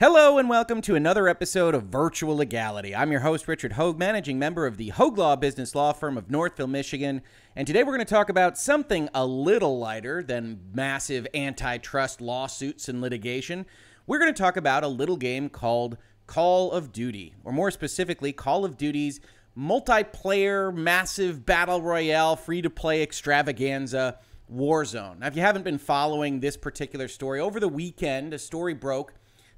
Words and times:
Hello 0.00 0.38
and 0.38 0.48
welcome 0.48 0.80
to 0.80 0.94
another 0.94 1.28
episode 1.28 1.74
of 1.74 1.82
Virtual 1.82 2.34
Legality. 2.34 2.96
I'm 2.96 3.12
your 3.12 3.20
host, 3.20 3.46
Richard 3.46 3.72
Hoeg, 3.72 3.98
managing 3.98 4.38
member 4.38 4.64
of 4.64 4.78
the 4.78 4.92
Hoeg 4.92 5.18
Law 5.18 5.36
business 5.36 5.74
law 5.74 5.92
firm 5.92 6.16
of 6.16 6.30
Northville, 6.30 6.68
Michigan. 6.68 7.20
And 7.54 7.66
today 7.66 7.82
we're 7.82 7.92
going 7.92 8.06
to 8.06 8.06
talk 8.06 8.30
about 8.30 8.56
something 8.56 9.10
a 9.12 9.26
little 9.26 9.78
lighter 9.78 10.22
than 10.22 10.58
massive 10.72 11.26
antitrust 11.34 12.22
lawsuits 12.22 12.88
and 12.88 13.02
litigation. 13.02 13.66
We're 14.06 14.20
going 14.20 14.32
to 14.32 14.42
talk 14.42 14.56
about 14.56 14.84
a 14.84 14.88
little 14.88 15.18
game 15.18 15.50
called 15.50 15.98
Call 16.26 16.72
of 16.72 16.92
Duty, 16.92 17.34
or 17.44 17.52
more 17.52 17.70
specifically, 17.70 18.32
Call 18.32 18.64
of 18.64 18.78
Duty's 18.78 19.20
multiplayer, 19.54 20.74
massive 20.74 21.44
battle 21.44 21.82
royale, 21.82 22.36
free 22.36 22.62
to 22.62 22.70
play 22.70 23.02
extravaganza. 23.02 24.18
Warzone. 24.50 25.20
Now, 25.20 25.28
if 25.28 25.36
you 25.36 25.42
haven't 25.42 25.62
been 25.62 25.78
following 25.78 26.40
this 26.40 26.56
particular 26.56 27.06
story, 27.06 27.38
over 27.38 27.60
the 27.60 27.68
weekend, 27.68 28.34
a 28.34 28.38
story 28.38 28.74
broke 28.74 29.12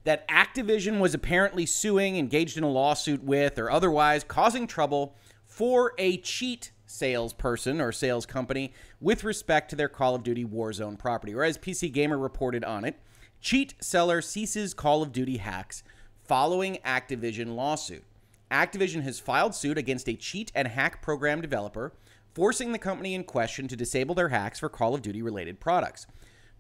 that 0.05 0.27
Activision 0.29 1.01
was 1.01 1.15
apparently 1.15 1.67
suing, 1.67 2.17
engaged 2.17 2.57
in 2.57 2.65
a 2.65 2.71
lawsuit 2.71 3.23
with, 3.23 3.59
or 3.59 3.71
otherwise 3.71 4.25
causing 4.25 4.67
trouble 4.67 5.17
for 5.47 5.93
a 5.99 6.17
cheat 6.19 6.73
salesperson 6.87 7.81
or 7.81 7.93
sales 7.93 8.27
company 8.27 8.73
with 9.01 9.25
respect 9.25 9.71
to 9.71 9.77
their 9.77 9.89
Call 9.89 10.15
of 10.15 10.23
Duty 10.23 10.45
Warzone 10.45 10.99
property. 10.99 11.35
Or 11.35 11.45
as 11.45 11.59
PC 11.59 11.93
Gamer 11.93 12.19
reported 12.19 12.65
on 12.65 12.85
it, 12.85 12.99
cheat 13.41 13.75
seller 13.81 14.21
ceases 14.21 14.75
Call 14.75 15.03
of 15.03 15.13
Duty 15.13 15.39
hacks 15.39 15.83
following 16.25 16.79
Activision 16.85 17.55
lawsuit. 17.55 18.05
Activision 18.51 19.03
has 19.03 19.19
filed 19.19 19.55
suit 19.55 19.79
against 19.79 20.09
a 20.09 20.15
cheat 20.15 20.53
and 20.55 20.69
hack 20.69 21.01
program 21.01 21.41
developer, 21.41 21.93
forcing 22.35 22.73
the 22.73 22.79
company 22.79 23.15
in 23.15 23.25
question 23.25 23.67
to 23.69 23.77
disable 23.77 24.15
their 24.15 24.29
hacks 24.29 24.59
for 24.59 24.69
Call 24.69 24.95
of 24.95 25.03
Duty 25.03 25.23
related 25.23 25.59
products. 25.59 26.07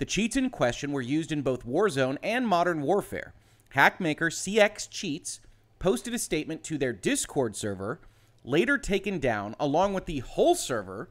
The 0.02 0.06
cheats 0.06 0.34
in 0.34 0.50
question 0.50 0.90
were 0.90 1.00
used 1.00 1.30
in 1.30 1.42
both 1.42 1.64
Warzone 1.64 2.18
and 2.24 2.44
Modern 2.44 2.82
Warfare. 2.82 3.34
Hackmaker 3.72 4.32
CX 4.32 4.90
Cheats 4.90 5.38
posted 5.78 6.12
a 6.12 6.18
statement 6.18 6.64
to 6.64 6.76
their 6.76 6.92
Discord 6.92 7.54
server, 7.54 8.00
later 8.42 8.78
taken 8.78 9.20
down, 9.20 9.54
along 9.60 9.94
with 9.94 10.06
the 10.06 10.18
whole 10.18 10.56
server, 10.56 11.08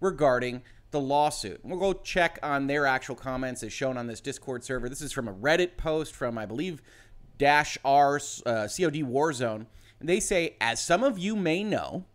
regarding 0.00 0.62
the 0.90 0.98
lawsuit. 0.98 1.60
We'll 1.62 1.78
go 1.78 1.92
check 1.92 2.38
on 2.42 2.66
their 2.66 2.86
actual 2.86 3.14
comments 3.14 3.62
as 3.62 3.74
shown 3.74 3.98
on 3.98 4.06
this 4.06 4.22
Discord 4.22 4.64
server. 4.64 4.88
This 4.88 5.02
is 5.02 5.12
from 5.12 5.28
a 5.28 5.34
Reddit 5.34 5.76
post 5.76 6.14
from, 6.14 6.38
I 6.38 6.46
believe, 6.46 6.80
Dash 7.36 7.76
R 7.84 8.16
uh, 8.46 8.68
COD 8.68 9.02
Warzone. 9.04 9.66
They 10.00 10.18
say, 10.18 10.56
as 10.62 10.82
some 10.82 11.04
of 11.04 11.18
you 11.18 11.36
may 11.36 11.62
know, 11.62 12.06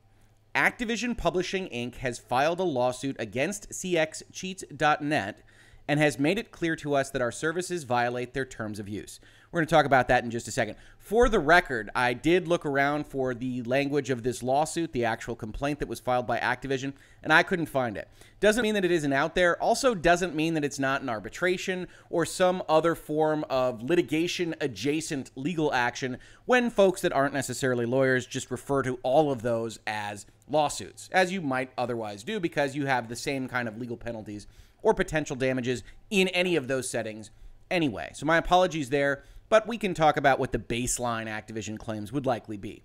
Activision 0.56 1.16
Publishing 1.16 1.68
Inc. 1.68 1.98
has 1.98 2.18
filed 2.18 2.60
a 2.60 2.64
lawsuit 2.64 3.16
against 3.20 3.70
CXCheats.net 3.70 5.44
and 5.88 6.00
has 6.00 6.20
made 6.20 6.38
it 6.38 6.52
clear 6.52 6.76
to 6.78 6.96
us 6.96 7.10
that 7.12 7.22
our 7.22 7.32
services 7.32 7.84
violate 7.84 8.34
their 8.34 8.46
terms 8.46 8.80
of 8.80 8.90
use. 8.90 9.20
We're 9.52 9.62
going 9.62 9.68
to 9.68 9.76
talk 9.76 9.86
about 9.86 10.10
that 10.10 10.26
in 10.26 10.32
just 10.32 10.50
a 10.50 10.52
second. 10.52 10.76
For 10.98 11.30
the 11.30 11.40
record, 11.40 11.90
I 11.96 12.12
did 12.12 12.46
look 12.46 12.66
around 12.66 13.08
for 13.08 13.34
the 13.34 13.62
language 13.64 14.10
of 14.10 14.22
this 14.22 14.44
lawsuit, 14.44 14.92
the 14.92 15.06
actual 15.06 15.34
complaint 15.34 15.80
that 15.80 15.88
was 15.88 16.02
filed 16.02 16.28
by 16.28 16.40
Activision, 16.40 16.92
and 17.24 17.32
I 17.32 17.42
couldn't 17.42 17.68
find 17.68 17.96
it. 17.96 18.10
Doesn't 18.42 18.64
mean 18.64 18.74
that 18.74 18.84
it 18.84 18.92
isn't 18.92 19.14
out 19.14 19.34
there. 19.34 19.56
Also, 19.62 19.96
doesn't 19.96 20.36
mean 20.36 20.56
that 20.56 20.66
it's 20.66 20.78
not 20.78 21.04
an 21.04 21.10
arbitration 21.10 21.88
or 22.10 22.26
some 22.26 22.64
other 22.68 22.96
form 22.96 23.46
of 23.50 23.82
litigation 23.82 24.56
adjacent 24.60 25.32
legal 25.36 25.74
action 25.74 26.18
when 26.46 26.70
folks 26.70 27.00
that 27.00 27.14
aren't 27.14 27.34
necessarily 27.34 27.86
lawyers 27.86 28.26
just 28.26 28.52
refer 28.52 28.84
to 28.84 29.00
all 29.04 29.32
of 29.32 29.42
those 29.42 29.80
as 29.88 30.26
lawsuits, 30.50 31.10
as 31.14 31.32
you 31.32 31.42
might 31.42 31.72
otherwise 31.78 32.24
do 32.24 32.42
because 32.42 32.76
you 32.76 32.88
have 32.88 33.08
the 33.08 33.16
same 33.16 33.48
kind 33.48 33.70
of 33.70 33.78
legal 33.78 33.96
penalties 33.96 34.48
or 34.86 34.94
potential 34.94 35.36
damages 35.36 35.84
in 36.12 36.28
any 36.28 36.56
of 36.56 36.68
those 36.68 36.88
settings 36.88 37.32
anyway. 37.72 38.12
So 38.14 38.26
my 38.28 38.38
apologies 38.38 38.92
there, 38.92 39.24
but 39.50 39.68
we 39.68 39.80
can 39.80 39.96
talk 39.96 40.16
about 40.16 40.38
what 40.38 40.52
the 40.52 40.60
baseline 40.60 41.26
Activision 41.26 41.80
claims 41.80 42.14
would 42.14 42.28
likely 42.28 42.56
be. 42.56 42.84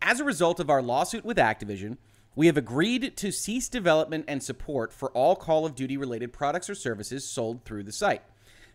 As 0.00 0.20
a 0.20 0.24
result 0.24 0.58
of 0.58 0.70
our 0.70 0.80
lawsuit 0.80 1.22
with 1.22 1.36
Activision, 1.36 1.98
we 2.34 2.46
have 2.46 2.56
agreed 2.56 3.14
to 3.18 3.30
cease 3.30 3.68
development 3.68 4.24
and 4.26 4.42
support 4.42 4.90
for 4.90 5.10
all 5.10 5.36
Call 5.36 5.66
of 5.66 5.74
Duty 5.74 5.98
related 5.98 6.32
products 6.32 6.70
or 6.70 6.74
services 6.74 7.28
sold 7.28 7.62
through 7.66 7.82
the 7.82 7.92
site. 7.92 8.22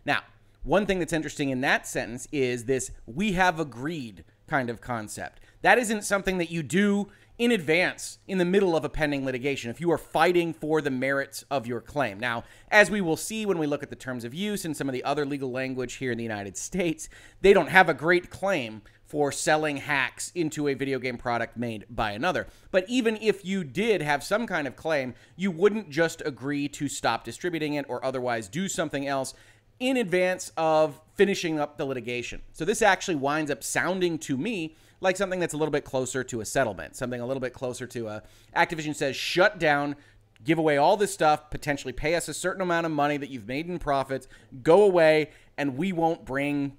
Now, 0.06 0.20
one 0.62 0.86
thing 0.86 1.00
that's 1.00 1.12
interesting 1.12 1.50
in 1.50 1.62
that 1.62 1.88
sentence 1.88 2.28
is 2.30 2.66
this 2.66 2.92
we 3.04 3.32
have 3.32 3.58
agreed 3.58 4.24
kind 4.46 4.70
of 4.70 4.80
concept. 4.80 5.40
That 5.62 5.78
isn't 5.78 6.04
something 6.04 6.38
that 6.38 6.52
you 6.52 6.62
do 6.62 7.08
in 7.40 7.52
advance 7.52 8.18
in 8.28 8.36
the 8.36 8.44
middle 8.44 8.76
of 8.76 8.84
a 8.84 8.88
pending 8.90 9.24
litigation 9.24 9.70
if 9.70 9.80
you 9.80 9.90
are 9.90 9.96
fighting 9.96 10.52
for 10.52 10.82
the 10.82 10.90
merits 10.90 11.42
of 11.50 11.66
your 11.66 11.80
claim. 11.80 12.20
Now, 12.20 12.44
as 12.70 12.90
we 12.90 13.00
will 13.00 13.16
see 13.16 13.46
when 13.46 13.56
we 13.56 13.66
look 13.66 13.82
at 13.82 13.88
the 13.88 13.96
terms 13.96 14.24
of 14.24 14.34
use 14.34 14.66
and 14.66 14.76
some 14.76 14.90
of 14.90 14.92
the 14.92 15.02
other 15.04 15.24
legal 15.24 15.50
language 15.50 15.94
here 15.94 16.12
in 16.12 16.18
the 16.18 16.22
United 16.22 16.58
States, 16.58 17.08
they 17.40 17.54
don't 17.54 17.70
have 17.70 17.88
a 17.88 17.94
great 17.94 18.28
claim 18.28 18.82
for 19.06 19.32
selling 19.32 19.78
hacks 19.78 20.30
into 20.34 20.68
a 20.68 20.74
video 20.74 20.98
game 20.98 21.16
product 21.16 21.56
made 21.56 21.86
by 21.88 22.12
another. 22.12 22.46
But 22.70 22.84
even 22.90 23.16
if 23.22 23.42
you 23.42 23.64
did 23.64 24.02
have 24.02 24.22
some 24.22 24.46
kind 24.46 24.68
of 24.68 24.76
claim, 24.76 25.14
you 25.34 25.50
wouldn't 25.50 25.88
just 25.88 26.20
agree 26.26 26.68
to 26.68 26.90
stop 26.90 27.24
distributing 27.24 27.72
it 27.72 27.86
or 27.88 28.04
otherwise 28.04 28.48
do 28.48 28.68
something 28.68 29.06
else 29.06 29.32
in 29.78 29.96
advance 29.96 30.52
of 30.58 31.00
finishing 31.14 31.58
up 31.58 31.78
the 31.78 31.86
litigation. 31.86 32.42
So 32.52 32.66
this 32.66 32.82
actually 32.82 33.14
winds 33.14 33.50
up 33.50 33.64
sounding 33.64 34.18
to 34.18 34.36
me 34.36 34.76
like 35.00 35.16
something 35.16 35.40
that's 35.40 35.54
a 35.54 35.56
little 35.56 35.72
bit 35.72 35.84
closer 35.84 36.22
to 36.24 36.40
a 36.40 36.44
settlement, 36.44 36.96
something 36.96 37.20
a 37.20 37.26
little 37.26 37.40
bit 37.40 37.52
closer 37.52 37.86
to 37.86 38.08
a 38.08 38.22
Activision 38.54 38.94
says 38.94 39.16
shut 39.16 39.58
down, 39.58 39.96
give 40.44 40.58
away 40.58 40.76
all 40.76 40.96
this 40.96 41.12
stuff, 41.12 41.50
potentially 41.50 41.92
pay 41.92 42.14
us 42.14 42.28
a 42.28 42.34
certain 42.34 42.62
amount 42.62 42.86
of 42.86 42.92
money 42.92 43.16
that 43.16 43.30
you've 43.30 43.46
made 43.48 43.68
in 43.68 43.78
profits, 43.78 44.28
go 44.62 44.82
away, 44.82 45.30
and 45.56 45.76
we 45.76 45.92
won't 45.92 46.24
bring 46.24 46.76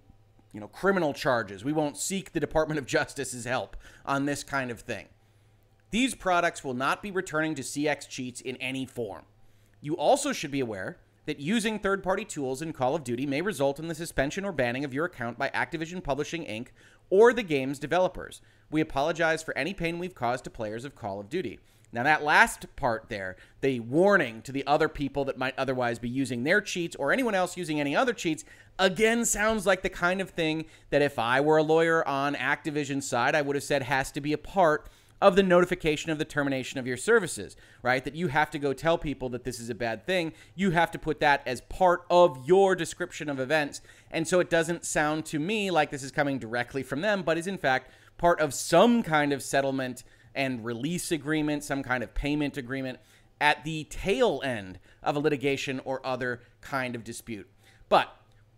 you 0.54 0.60
know 0.60 0.68
criminal 0.68 1.14
charges. 1.14 1.64
We 1.64 1.74
won't 1.74 1.98
seek 1.98 2.34
the 2.34 2.40
Department 2.40 2.80
of 2.80 2.86
Justice's 2.86 3.46
help 3.46 3.78
on 4.06 4.26
this 4.26 4.44
kind 4.44 4.72
of 4.72 4.82
thing. 4.82 5.08
These 5.90 6.16
products 6.16 6.64
will 6.64 6.74
not 6.74 7.02
be 7.02 7.12
returning 7.12 7.56
to 7.56 7.62
CX 7.62 8.08
cheats 8.08 8.40
in 8.40 8.56
any 8.58 8.86
form. 8.86 9.24
You 9.82 9.98
also 9.98 10.32
should 10.32 10.52
be 10.52 10.62
aware 10.62 11.00
that 11.26 11.40
using 11.40 11.80
third 11.80 12.04
party 12.04 12.26
tools 12.26 12.62
in 12.62 12.74
Call 12.74 12.96
of 12.96 13.04
Duty 13.04 13.26
may 13.26 13.42
result 13.42 13.80
in 13.80 13.88
the 13.88 13.96
suspension 13.96 14.46
or 14.46 14.52
banning 14.52 14.84
of 14.84 14.94
your 14.94 15.06
account 15.06 15.38
by 15.38 15.50
Activision 15.50 16.04
Publishing 16.04 16.46
Inc. 16.46 16.68
or 17.10 17.34
the 17.34 17.44
game's 17.44 17.80
developers. 17.80 18.42
We 18.70 18.82
apologize 18.82 19.44
for 19.44 19.58
any 19.58 19.74
pain 19.74 20.00
we've 20.00 20.16
caused 20.16 20.44
to 20.46 20.50
players 20.50 20.86
of 20.86 20.96
Call 20.96 21.20
of 21.20 21.30
Duty. 21.30 21.60
Now, 21.94 22.04
that 22.04 22.24
last 22.24 22.74
part 22.78 23.08
there, 23.10 23.36
the 23.60 23.82
warning 23.82 24.42
to 24.44 24.54
the 24.54 24.66
other 24.66 24.88
people 24.88 25.26
that 25.26 25.38
might 25.38 25.58
otherwise 25.58 26.00
be 26.00 26.08
using 26.08 26.44
their 26.44 26.62
cheats 26.62 26.96
or 26.96 27.12
anyone 27.12 27.36
else 27.36 27.58
using 27.58 27.82
any 27.82 27.96
other 27.96 28.14
cheats, 28.14 28.46
again 28.80 29.26
sounds 29.26 29.66
like 29.66 29.82
the 29.82 29.90
kind 29.90 30.22
of 30.22 30.30
thing 30.30 30.66
that 30.90 31.02
if 31.02 31.20
I 31.20 31.42
were 31.42 31.58
a 31.58 31.64
lawyer 31.64 32.08
on 32.08 32.36
Activision's 32.36 33.08
side, 33.08 33.36
I 33.36 33.42
would 33.42 33.58
have 33.58 33.64
said 33.64 33.84
has 33.84 34.10
to 34.14 34.22
be 34.22 34.32
a 34.32 34.38
part 34.38 34.88
of 35.22 35.36
the 35.36 35.44
notification 35.44 36.12
of 36.12 36.18
the 36.18 36.26
termination 36.26 36.80
of 36.80 36.88
your 36.88 36.98
services, 36.98 37.56
right? 37.84 38.04
That 38.04 38.16
you 38.16 38.28
have 38.28 38.50
to 38.52 38.60
go 38.60 38.74
tell 38.74 38.98
people 38.98 39.30
that 39.30 39.44
this 39.44 39.60
is 39.60 39.70
a 39.70 39.76
bad 39.76 40.06
thing. 40.06 40.34
You 40.56 40.72
have 40.72 40.90
to 40.92 41.00
put 41.00 41.20
that 41.20 41.44
as 41.46 41.62
part 41.62 42.06
of 42.10 42.48
your 42.48 42.76
description 42.76 43.30
of 43.30 43.40
events. 43.40 43.82
And 44.10 44.28
so 44.28 44.40
it 44.40 44.50
doesn't 44.50 44.84
sound 44.84 45.26
to 45.28 45.40
me 45.40 45.70
like 45.70 45.92
this 45.92 46.04
is 46.04 46.12
coming 46.12 46.40
directly 46.40 46.82
from 46.82 47.02
them, 47.02 47.22
but 47.22 47.38
is 47.38 47.48
in 47.48 47.60
fact 47.60 47.92
part 48.18 48.40
of 48.40 48.54
some 48.54 49.04
kind 49.04 49.32
of 49.32 49.44
settlement 49.44 50.04
and 50.34 50.66
release 50.66 51.12
agreement, 51.12 51.64
some 51.64 51.84
kind 51.84 52.04
of 52.04 52.14
payment 52.14 52.58
agreement 52.58 53.00
at 53.40 53.64
the 53.64 53.84
tail 53.86 54.42
end 54.44 54.80
of 55.04 55.16
a 55.16 55.20
litigation 55.20 55.82
or 55.86 56.06
other 56.06 56.42
kind 56.62 56.96
of 56.96 57.04
dispute. 57.04 57.48
But 57.90 58.16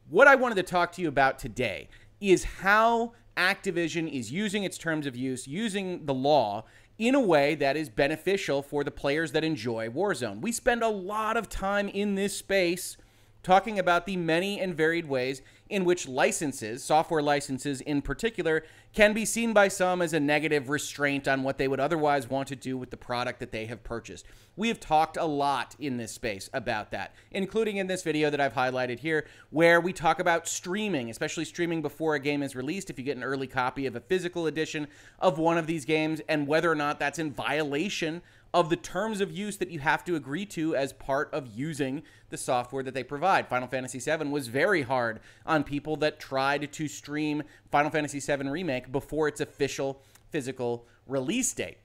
what 0.10 0.28
I 0.28 0.36
wanted 0.36 0.56
to 0.56 0.64
talk 0.64 0.92
to 0.94 1.02
you 1.02 1.08
about 1.08 1.40
today 1.40 1.90
is 2.22 2.44
how 2.44 3.14
Activision 3.38 4.12
is 4.12 4.32
using 4.32 4.64
its 4.64 4.78
terms 4.78 5.06
of 5.06 5.16
use, 5.16 5.48
using 5.48 6.06
the 6.06 6.14
law 6.14 6.66
in 6.98 7.16
a 7.16 7.20
way 7.20 7.56
that 7.56 7.76
is 7.76 7.90
beneficial 7.90 8.62
for 8.62 8.84
the 8.84 8.92
players 8.92 9.32
that 9.32 9.44
enjoy 9.44 9.90
Warzone. 9.90 10.42
We 10.42 10.52
spend 10.52 10.84
a 10.84 10.90
lot 10.90 11.38
of 11.38 11.50
time 11.50 11.90
in 11.90 12.16
this 12.16 12.38
space 12.38 12.98
talking 13.42 13.80
about 13.80 14.06
the 14.06 14.18
many 14.18 14.60
and 14.60 14.76
varied 14.76 15.08
ways 15.08 15.42
in 15.70 15.86
which 15.86 16.08
licenses, 16.08 16.84
software 16.84 17.22
licenses 17.22 17.82
in 17.82 18.02
particular, 18.02 18.64
can 18.94 19.14
be 19.14 19.26
seen 19.26 19.54
by 19.54 19.68
some 19.68 20.02
as 20.02 20.14
a 20.14 20.20
negative 20.20 20.70
restraint 20.70 21.28
on 21.28 21.42
what 21.42 21.58
they 21.58 21.68
would 21.68 21.80
otherwise 21.80 22.30
want 22.30 22.48
to 22.48 22.56
do 22.56 22.78
with 22.78 22.92
the 22.92 22.98
product 22.98 23.40
that 23.40 23.52
they 23.52 23.66
have 23.66 23.84
purchased. 23.84 24.26
We 24.56 24.68
have 24.68 24.80
talked 24.80 25.18
a 25.18 25.26
lot 25.26 25.76
in 25.80 25.98
this 25.98 26.12
space 26.12 26.50
about 26.54 26.92
that, 26.92 27.16
including 27.32 27.78
in 27.78 27.88
this 27.88 28.04
video 28.04 28.30
that 28.30 28.40
I've 28.40 28.54
highlighted 28.54 29.00
here, 29.00 29.26
where 29.50 29.82
we 29.82 29.94
talk 29.94 30.20
about 30.20 30.48
streaming, 30.48 31.10
especially 31.10 31.46
streaming 31.46 31.82
before 31.82 32.14
a 32.14 32.20
game 32.20 32.44
is 32.44 32.56
released, 32.56 32.90
if 32.90 33.00
you 33.00 33.06
get 33.06 33.18
an 33.18 33.24
early 33.24 33.48
copy 33.48 33.88
of 33.88 33.96
a 33.96 34.00
physical 34.00 34.46
edition 34.46 34.88
of 35.18 35.40
one 35.40 35.58
of 35.58 35.66
these 35.66 35.86
games, 35.86 36.22
and 36.30 36.46
whether 36.48 36.72
or 36.72 36.76
not 36.76 37.00
that's 37.00 37.20
in 37.20 37.32
violation 37.32 38.22
of 38.54 38.70
the 38.70 38.76
terms 38.76 39.20
of 39.20 39.32
use 39.32 39.58
that 39.58 39.72
you 39.72 39.80
have 39.80 40.04
to 40.06 40.16
agree 40.16 40.46
to 40.46 40.76
as 40.76 40.94
part 40.94 41.34
of 41.34 41.48
using 41.56 42.04
the 42.30 42.38
software 42.38 42.84
that 42.84 42.94
they 42.94 43.04
provide. 43.04 43.48
Final 43.48 43.68
Fantasy 43.68 43.98
VII 44.00 44.28
was 44.28 44.48
very 44.48 44.84
hard 44.84 45.20
on 45.46 45.64
people 45.64 45.96
that 45.98 46.20
tried 46.20 46.72
to 46.72 46.88
stream 46.88 47.44
Final 47.72 47.90
Fantasy 47.90 48.20
VII 48.20 48.48
Remake 48.48 48.92
before 48.92 49.28
its 49.28 49.42
official 49.42 50.02
physical 50.30 50.86
release 51.08 51.52
date. 51.54 51.78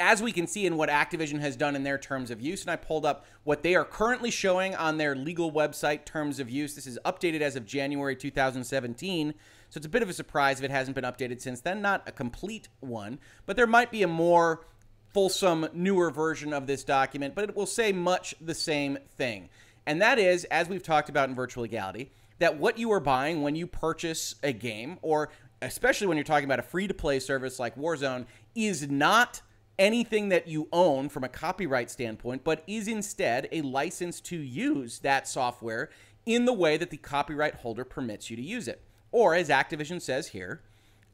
as 0.00 0.22
we 0.22 0.32
can 0.32 0.46
see 0.46 0.64
in 0.64 0.76
what 0.76 0.88
Activision 0.88 1.40
has 1.40 1.56
done 1.56 1.76
in 1.76 1.84
their 1.84 1.98
terms 1.98 2.30
of 2.30 2.40
use, 2.40 2.62
and 2.62 2.70
I 2.70 2.76
pulled 2.76 3.04
up 3.04 3.26
what 3.44 3.62
they 3.62 3.74
are 3.74 3.84
currently 3.84 4.30
showing 4.30 4.74
on 4.74 4.96
their 4.96 5.14
legal 5.14 5.52
website, 5.52 6.06
terms 6.06 6.40
of 6.40 6.48
use. 6.48 6.74
This 6.74 6.86
is 6.86 6.98
updated 7.04 7.42
as 7.42 7.54
of 7.54 7.66
January 7.66 8.16
2017. 8.16 9.34
So 9.68 9.78
it's 9.78 9.86
a 9.86 9.90
bit 9.90 10.02
of 10.02 10.08
a 10.08 10.14
surprise 10.14 10.58
if 10.58 10.64
it 10.64 10.70
hasn't 10.70 10.94
been 10.94 11.04
updated 11.04 11.40
since 11.40 11.60
then. 11.60 11.82
Not 11.82 12.02
a 12.08 12.12
complete 12.12 12.68
one, 12.80 13.18
but 13.44 13.56
there 13.56 13.66
might 13.66 13.90
be 13.90 14.02
a 14.02 14.08
more 14.08 14.66
fulsome, 15.12 15.68
newer 15.72 16.10
version 16.10 16.52
of 16.52 16.66
this 16.66 16.84
document, 16.84 17.34
but 17.34 17.48
it 17.48 17.56
will 17.56 17.66
say 17.66 17.92
much 17.92 18.34
the 18.40 18.54
same 18.54 18.98
thing. 19.16 19.48
And 19.86 20.00
that 20.02 20.18
is, 20.18 20.44
as 20.44 20.68
we've 20.68 20.82
talked 20.82 21.08
about 21.08 21.28
in 21.28 21.34
virtual 21.34 21.62
legality, 21.62 22.12
that 22.38 22.58
what 22.58 22.78
you 22.78 22.92
are 22.92 23.00
buying 23.00 23.42
when 23.42 23.56
you 23.56 23.66
purchase 23.66 24.34
a 24.42 24.52
game, 24.52 24.98
or 25.02 25.30
especially 25.62 26.06
when 26.06 26.16
you're 26.16 26.24
talking 26.24 26.44
about 26.44 26.58
a 26.58 26.62
free 26.62 26.86
to 26.86 26.94
play 26.94 27.18
service 27.18 27.58
like 27.58 27.76
Warzone, 27.76 28.26
is 28.54 28.88
not 28.88 29.42
anything 29.78 30.28
that 30.28 30.46
you 30.46 30.68
own 30.72 31.08
from 31.08 31.24
a 31.24 31.28
copyright 31.28 31.90
standpoint, 31.90 32.44
but 32.44 32.62
is 32.66 32.86
instead 32.86 33.48
a 33.50 33.62
license 33.62 34.20
to 34.20 34.36
use 34.36 34.98
that 35.00 35.26
software 35.26 35.90
in 36.26 36.44
the 36.44 36.52
way 36.52 36.76
that 36.76 36.90
the 36.90 36.96
copyright 36.96 37.56
holder 37.56 37.84
permits 37.84 38.30
you 38.30 38.36
to 38.36 38.42
use 38.42 38.68
it. 38.68 38.82
Or, 39.10 39.34
as 39.34 39.48
Activision 39.48 40.00
says 40.00 40.28
here, 40.28 40.62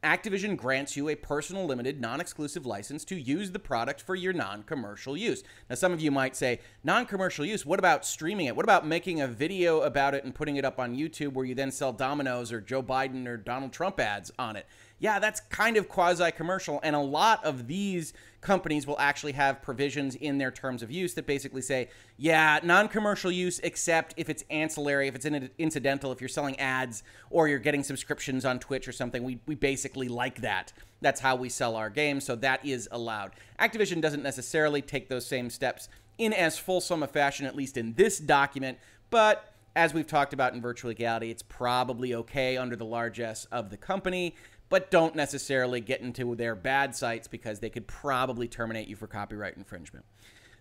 Activision 0.06 0.56
grants 0.56 0.97
you 0.97 1.08
a 1.08 1.17
personal 1.17 1.67
limited 1.67 2.00
non 2.00 2.20
exclusive 2.20 2.64
license 2.64 3.05
to 3.06 3.17
use 3.17 3.50
the 3.50 3.58
product 3.58 4.00
for 4.00 4.14
your 4.14 4.32
non 4.32 4.62
commercial 4.62 5.17
use. 5.17 5.43
Now, 5.69 5.75
some 5.75 5.93
of 5.93 6.00
you 6.00 6.12
might 6.12 6.37
say, 6.37 6.61
non 6.85 7.06
commercial 7.06 7.44
use, 7.44 7.67
what 7.67 7.81
about 7.81 8.06
streaming 8.06 8.47
it? 8.47 8.55
What 8.55 8.62
about 8.62 8.87
making 8.87 9.20
a 9.20 9.26
video 9.26 9.81
about 9.81 10.14
it 10.14 10.23
and 10.23 10.32
putting 10.32 10.55
it 10.56 10.64
up 10.64 10.79
on 10.79 10.97
YouTube 10.97 11.32
where 11.32 11.44
you 11.44 11.56
then 11.56 11.73
sell 11.73 11.93
Domino's 11.93 12.53
or 12.53 12.61
Joe 12.61 12.85
Biden 12.85 13.26
or 13.26 13.37
Donald 13.37 13.73
Trump 13.73 13.99
ads 13.99 14.31
on 14.38 14.55
it? 14.55 14.67
Yeah, 14.98 15.19
that's 15.19 15.40
kind 15.40 15.76
of 15.76 15.88
quasi 15.88 16.31
commercial. 16.32 16.81
And 16.82 16.96
a 16.96 17.00
lot 17.00 17.44
of 17.44 17.66
these 17.66 18.14
companies 18.40 18.87
will 18.87 18.98
actually 18.98 19.32
have 19.32 19.60
provisions 19.60 20.14
in 20.14 20.38
their 20.38 20.50
terms 20.50 20.82
of 20.82 20.90
use 20.90 21.14
that 21.14 21.26
basically 21.26 21.60
say, 21.60 21.90
yeah, 22.16 22.60
non 22.62 22.88
commercial 22.88 23.31
use, 23.31 23.58
except 23.60 24.14
if 24.16 24.31
it's 24.31 24.44
ancillary, 24.50 25.08
if 25.08 25.14
it's 25.14 25.26
incidental, 25.58 26.12
if 26.12 26.20
you're 26.20 26.28
selling 26.28 26.58
ads 26.58 27.02
or 27.28 27.46
you're 27.48 27.58
getting 27.58 27.82
subscriptions 27.82 28.44
on 28.44 28.58
Twitch 28.58 28.88
or 28.88 28.93
something. 28.93 29.22
We, 29.22 29.40
we 29.46 29.54
basically 29.54 30.08
like 30.08 30.40
that. 30.40 30.72
That's 31.02 31.20
how 31.20 31.37
we 31.37 31.50
sell 31.50 31.76
our 31.76 31.90
games. 31.90 32.25
So 32.25 32.37
that 32.37 32.64
is 32.64 32.88
allowed. 32.90 33.32
Activision 33.60 34.00
doesn't 34.00 34.22
necessarily 34.22 34.81
take 34.81 35.08
those 35.08 35.26
same 35.26 35.50
steps 35.50 35.88
in 36.16 36.32
as 36.32 36.58
fulsome 36.58 37.02
a 37.02 37.06
fashion, 37.06 37.44
at 37.44 37.54
least 37.54 37.76
in 37.76 37.93
this 37.94 38.19
document. 38.19 38.78
But 39.10 39.52
as 39.76 39.93
we've 39.93 40.06
talked 40.06 40.32
about 40.32 40.54
in 40.54 40.62
virtual 40.62 40.88
legality, 40.88 41.31
it's 41.31 41.43
probably 41.43 42.14
okay 42.14 42.56
under 42.56 42.76
the 42.76 42.84
largesse 42.87 43.44
of 43.52 43.69
the 43.69 43.76
company 43.76 44.34
but 44.69 44.91
don't 44.91 45.15
necessarily 45.15 45.81
get 45.81 46.01
into 46.01 46.35
their 46.35 46.55
bad 46.55 46.95
sites 46.95 47.29
because 47.29 47.61
they 47.61 47.71
could 47.71 47.87
probably 47.87 48.49
terminate 48.49 48.89
you 48.89 48.97
for 48.97 49.07
copyright 49.07 49.57
infringement. 49.57 50.05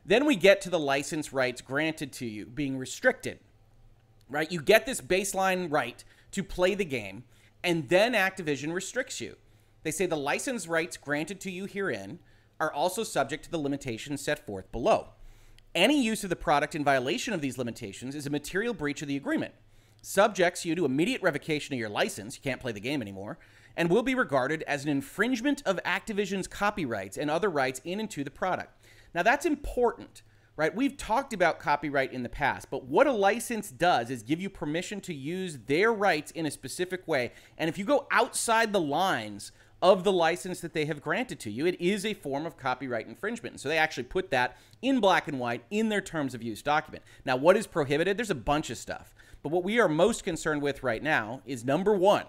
Then 0.06 0.26
we 0.26 0.36
get 0.36 0.62
to 0.62 0.70
the 0.70 0.80
license 0.80 1.34
rights 1.34 1.62
granted 1.62 2.12
to 2.14 2.26
you 2.26 2.46
being 2.46 2.78
restricted. 2.78 3.40
Right? 4.30 4.52
You 4.52 4.62
get 4.62 4.86
this 4.86 5.02
baseline 5.02 5.72
right 5.72 6.04
to 6.32 6.44
play 6.44 6.76
the 6.76 6.86
game, 6.86 7.24
and 7.64 7.90
then 7.90 8.14
Activision 8.14 8.74
restricts 8.74 9.22
you. 9.22 9.38
They 9.84 9.92
say 9.92 10.06
the 10.06 10.18
license 10.18 10.68
rights 10.68 10.98
granted 10.98 11.40
to 11.42 11.52
you 11.52 11.66
herein 11.66 12.20
are 12.60 12.74
also 12.74 13.04
subject 13.04 13.46
to 13.46 13.52
the 13.52 13.58
limitations 13.58 14.22
set 14.22 14.46
forth 14.46 14.72
below. 14.72 15.10
Any 15.74 16.02
use 16.02 16.24
of 16.24 16.30
the 16.30 16.36
product 16.36 16.74
in 16.74 16.84
violation 16.84 17.34
of 17.34 17.42
these 17.42 17.58
limitations 17.58 18.16
is 18.16 18.26
a 18.26 18.30
material 18.30 18.74
breach 18.74 19.02
of 19.02 19.08
the 19.08 19.18
agreement, 19.18 19.54
subjects 20.02 20.66
you 20.66 20.74
to 20.74 20.86
immediate 20.86 21.22
revocation 21.22 21.74
of 21.74 21.80
your 21.80 21.90
license, 21.90 22.36
you 22.36 22.42
can't 22.42 22.62
play 22.62 22.72
the 22.72 22.80
game 22.80 23.02
anymore, 23.02 23.38
and 23.78 23.90
will 23.90 24.04
be 24.04 24.16
regarded 24.16 24.64
as 24.64 24.84
an 24.84 24.90
infringement 24.90 25.62
of 25.66 25.80
Activision's 25.84 26.48
copyrights 26.48 27.18
and 27.18 27.30
other 27.30 27.50
rights 27.50 27.82
in 27.84 28.00
and 28.00 28.10
to 28.12 28.24
the 28.24 28.32
product. 28.32 28.74
Now, 29.14 29.24
that's 29.24 29.46
important, 29.46 30.24
right? 30.58 30.76
We've 30.76 30.98
talked 30.98 31.34
about 31.34 31.60
copyright 31.60 32.12
in 32.14 32.24
the 32.24 32.30
past, 32.30 32.70
but 32.70 32.86
what 32.86 33.08
a 33.08 33.12
license 33.12 33.70
does 33.70 34.10
is 34.10 34.24
give 34.24 34.42
you 34.42 34.50
permission 34.50 35.02
to 35.02 35.14
use 35.14 35.60
their 35.68 35.94
rights 35.94 36.32
in 36.32 36.46
a 36.46 36.52
specific 36.52 37.08
way. 37.08 37.32
And 37.58 37.70
if 37.70 37.78
you 37.78 37.86
go 37.86 38.08
outside 38.12 38.74
the 38.74 38.82
lines 38.82 39.52
of 39.82 40.04
the 40.04 40.12
license 40.12 40.62
that 40.62 40.74
they 40.74 40.86
have 40.86 41.02
granted 41.02 41.40
to 41.42 41.52
you, 41.52 41.66
it 41.66 41.80
is 41.80 42.06
a 42.06 42.14
form 42.14 42.46
of 42.46 42.58
copyright 42.58 43.08
infringement. 43.08 43.54
And 43.54 43.60
so 43.60 43.70
they 43.70 43.78
actually 43.78 44.04
put 44.04 44.32
that 44.32 44.58
in 44.82 45.00
black 45.00 45.28
and 45.28 45.40
white 45.40 45.64
in 45.70 45.90
their 45.90 46.02
terms 46.02 46.34
of 46.34 46.42
use 46.42 46.62
document. 46.62 47.04
Now, 47.24 47.36
what 47.36 47.58
is 47.58 47.68
prohibited? 47.68 48.18
There's 48.18 48.30
a 48.30 48.36
bunch 48.36 48.70
of 48.70 48.78
stuff. 48.78 49.14
But 49.44 49.52
what 49.52 49.64
we 49.64 49.80
are 49.80 49.88
most 49.88 50.24
concerned 50.24 50.62
with 50.62 50.82
right 50.82 51.04
now 51.04 51.42
is 51.46 51.64
number 51.64 51.94
one, 51.94 52.26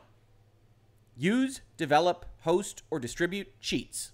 use, 1.16 1.60
develop, 1.76 2.26
host, 2.40 2.82
or 2.90 3.00
distribute 3.00 3.60
cheats, 3.60 4.12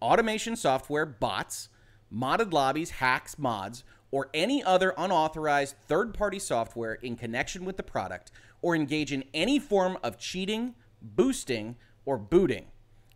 automation 0.00 0.56
software, 0.56 1.06
bots, 1.06 1.68
modded 2.12 2.52
lobbies, 2.52 2.90
hacks, 2.90 3.38
mods, 3.38 3.84
or 4.10 4.30
any 4.32 4.62
other 4.62 4.94
unauthorized 4.96 5.76
third 5.88 6.14
party 6.14 6.38
software 6.38 6.94
in 6.94 7.16
connection 7.16 7.64
with 7.64 7.76
the 7.76 7.82
product, 7.82 8.30
or 8.62 8.74
engage 8.74 9.12
in 9.12 9.24
any 9.34 9.58
form 9.58 9.98
of 10.02 10.18
cheating, 10.18 10.74
boosting, 11.02 11.76
or 12.04 12.16
booting, 12.16 12.66